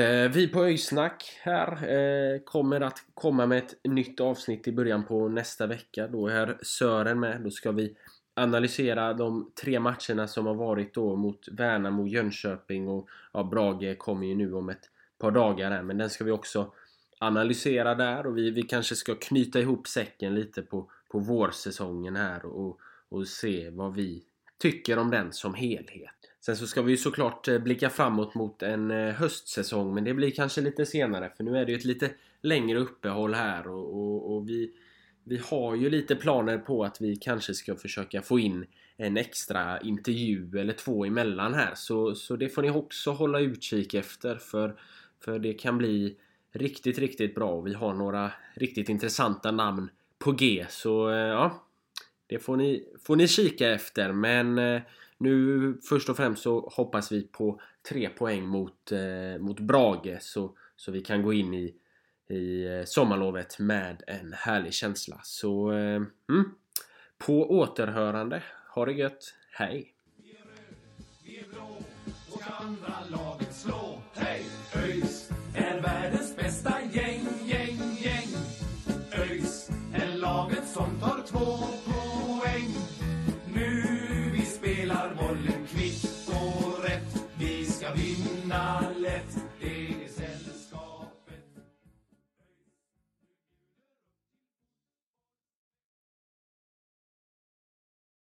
Eh, 0.01 0.31
vi 0.31 0.47
på 0.47 0.63
Öysnack 0.63 1.39
här 1.41 1.89
eh, 1.89 2.39
kommer 2.39 2.81
att 2.81 3.05
komma 3.13 3.45
med 3.45 3.57
ett 3.57 3.75
nytt 3.83 4.19
avsnitt 4.19 4.67
i 4.67 4.71
början 4.71 5.05
på 5.05 5.29
nästa 5.29 5.67
vecka. 5.67 6.07
Då 6.07 6.27
är 6.27 6.57
Sören 6.61 7.19
med. 7.19 7.41
Då 7.41 7.51
ska 7.51 7.71
vi 7.71 7.95
analysera 8.33 9.13
de 9.13 9.51
tre 9.63 9.79
matcherna 9.79 10.27
som 10.27 10.45
har 10.45 10.55
varit 10.55 10.93
då 10.93 11.15
mot 11.15 11.47
Värnamo, 11.47 12.07
Jönköping 12.07 12.87
och 12.87 13.09
ja, 13.33 13.43
Brage 13.43 13.97
kommer 13.97 14.27
ju 14.27 14.35
nu 14.35 14.53
om 14.53 14.69
ett 14.69 14.89
par 15.17 15.31
dagar 15.31 15.71
här. 15.71 15.83
Men 15.83 15.97
den 15.97 16.09
ska 16.09 16.23
vi 16.23 16.31
också 16.31 16.73
analysera 17.19 17.95
där 17.95 18.27
och 18.27 18.37
vi, 18.37 18.51
vi 18.51 18.63
kanske 18.63 18.95
ska 18.95 19.15
knyta 19.15 19.59
ihop 19.59 19.87
säcken 19.87 20.35
lite 20.35 20.61
på, 20.61 20.91
på 21.11 21.19
vårsäsongen 21.19 22.15
här 22.15 22.45
och, 22.45 22.79
och 23.09 23.27
se 23.27 23.69
vad 23.69 23.93
vi 23.93 24.23
tycker 24.57 24.97
om 24.97 25.11
den 25.11 25.33
som 25.33 25.53
helhet. 25.53 26.11
Sen 26.41 26.57
så 26.57 26.67
ska 26.67 26.81
vi 26.81 26.91
ju 26.91 26.97
såklart 26.97 27.47
eh, 27.47 27.59
blicka 27.59 27.89
framåt 27.89 28.35
mot 28.35 28.63
en 28.63 28.91
eh, 28.91 29.13
höstsäsong 29.13 29.93
men 29.93 30.03
det 30.03 30.13
blir 30.13 30.31
kanske 30.31 30.61
lite 30.61 30.85
senare 30.85 31.31
för 31.37 31.43
nu 31.43 31.57
är 31.57 31.65
det 31.65 31.71
ju 31.71 31.77
ett 31.77 31.85
lite 31.85 32.11
längre 32.41 32.79
uppehåll 32.79 33.33
här 33.33 33.67
och, 33.67 33.95
och, 33.95 34.35
och 34.35 34.49
vi, 34.49 34.71
vi 35.23 35.37
har 35.37 35.75
ju 35.75 35.89
lite 35.89 36.15
planer 36.15 36.57
på 36.57 36.83
att 36.83 37.01
vi 37.01 37.15
kanske 37.15 37.53
ska 37.53 37.75
försöka 37.75 38.21
få 38.21 38.39
in 38.39 38.65
en 38.97 39.17
extra 39.17 39.81
intervju 39.81 40.59
eller 40.59 40.73
två 40.73 41.05
emellan 41.05 41.53
här. 41.53 41.71
Så, 41.75 42.15
så 42.15 42.35
det 42.35 42.49
får 42.49 42.61
ni 42.61 42.71
också 42.71 43.11
hålla 43.11 43.39
utkik 43.39 43.93
efter 43.93 44.35
för, 44.35 44.75
för 45.23 45.39
det 45.39 45.53
kan 45.53 45.77
bli 45.77 46.17
riktigt, 46.51 46.97
riktigt 46.97 47.35
bra. 47.35 47.49
Och 47.49 47.67
vi 47.67 47.73
har 47.73 47.93
några 47.93 48.31
riktigt 48.53 48.89
intressanta 48.89 49.51
namn 49.51 49.89
på 50.19 50.31
G 50.31 50.65
så 50.69 51.09
eh, 51.09 51.15
ja 51.17 51.64
det 52.27 52.39
får 52.39 52.57
ni, 52.57 52.85
får 53.03 53.15
ni 53.15 53.27
kika 53.27 53.69
efter 53.69 54.11
men 54.11 54.57
eh, 54.57 54.81
nu 55.17 55.77
först 55.89 56.09
och 56.09 56.17
främst 56.17 56.43
så 56.43 56.69
hoppas 56.75 57.11
vi 57.11 57.21
på 57.21 57.61
tre 57.89 58.09
poäng 58.09 58.47
mot, 58.47 58.91
eh, 58.91 59.41
mot 59.41 59.59
Brage 59.59 60.17
så, 60.21 60.57
så 60.75 60.91
vi 60.91 61.01
kan 61.01 61.23
gå 61.23 61.33
in 61.33 61.53
i, 61.53 61.75
i 62.29 62.65
eh, 62.65 62.83
sommarlovet 62.85 63.59
med 63.59 64.03
en 64.07 64.33
härlig 64.33 64.73
känsla. 64.73 65.19
Så 65.23 65.69
mm, 65.69 66.05
på 67.17 67.51
återhörande. 67.51 68.43
Ha 68.75 68.85
det 68.85 68.93
gött. 68.93 69.33
Hej! 69.51 69.93
Vi 71.23 71.37
är 71.37 71.47
blå 71.53 71.77
och 72.31 72.41
ska 72.41 72.53
andra 72.53 72.93
laget 73.09 73.55
slå. 73.55 74.01
Hej! 74.13 74.45
ÖIS 74.75 75.29
är 75.55 75.81
världens 75.81 76.35
bästa 76.35 76.73
gäng, 76.91 77.27
gäng, 77.45 77.79
gäng. 77.99 78.29
ÖIS 79.11 79.69
är 79.93 80.17
laget 80.17 80.67
som 80.67 80.99
tar 80.99 81.23
två 81.27 81.84
la 88.55 88.94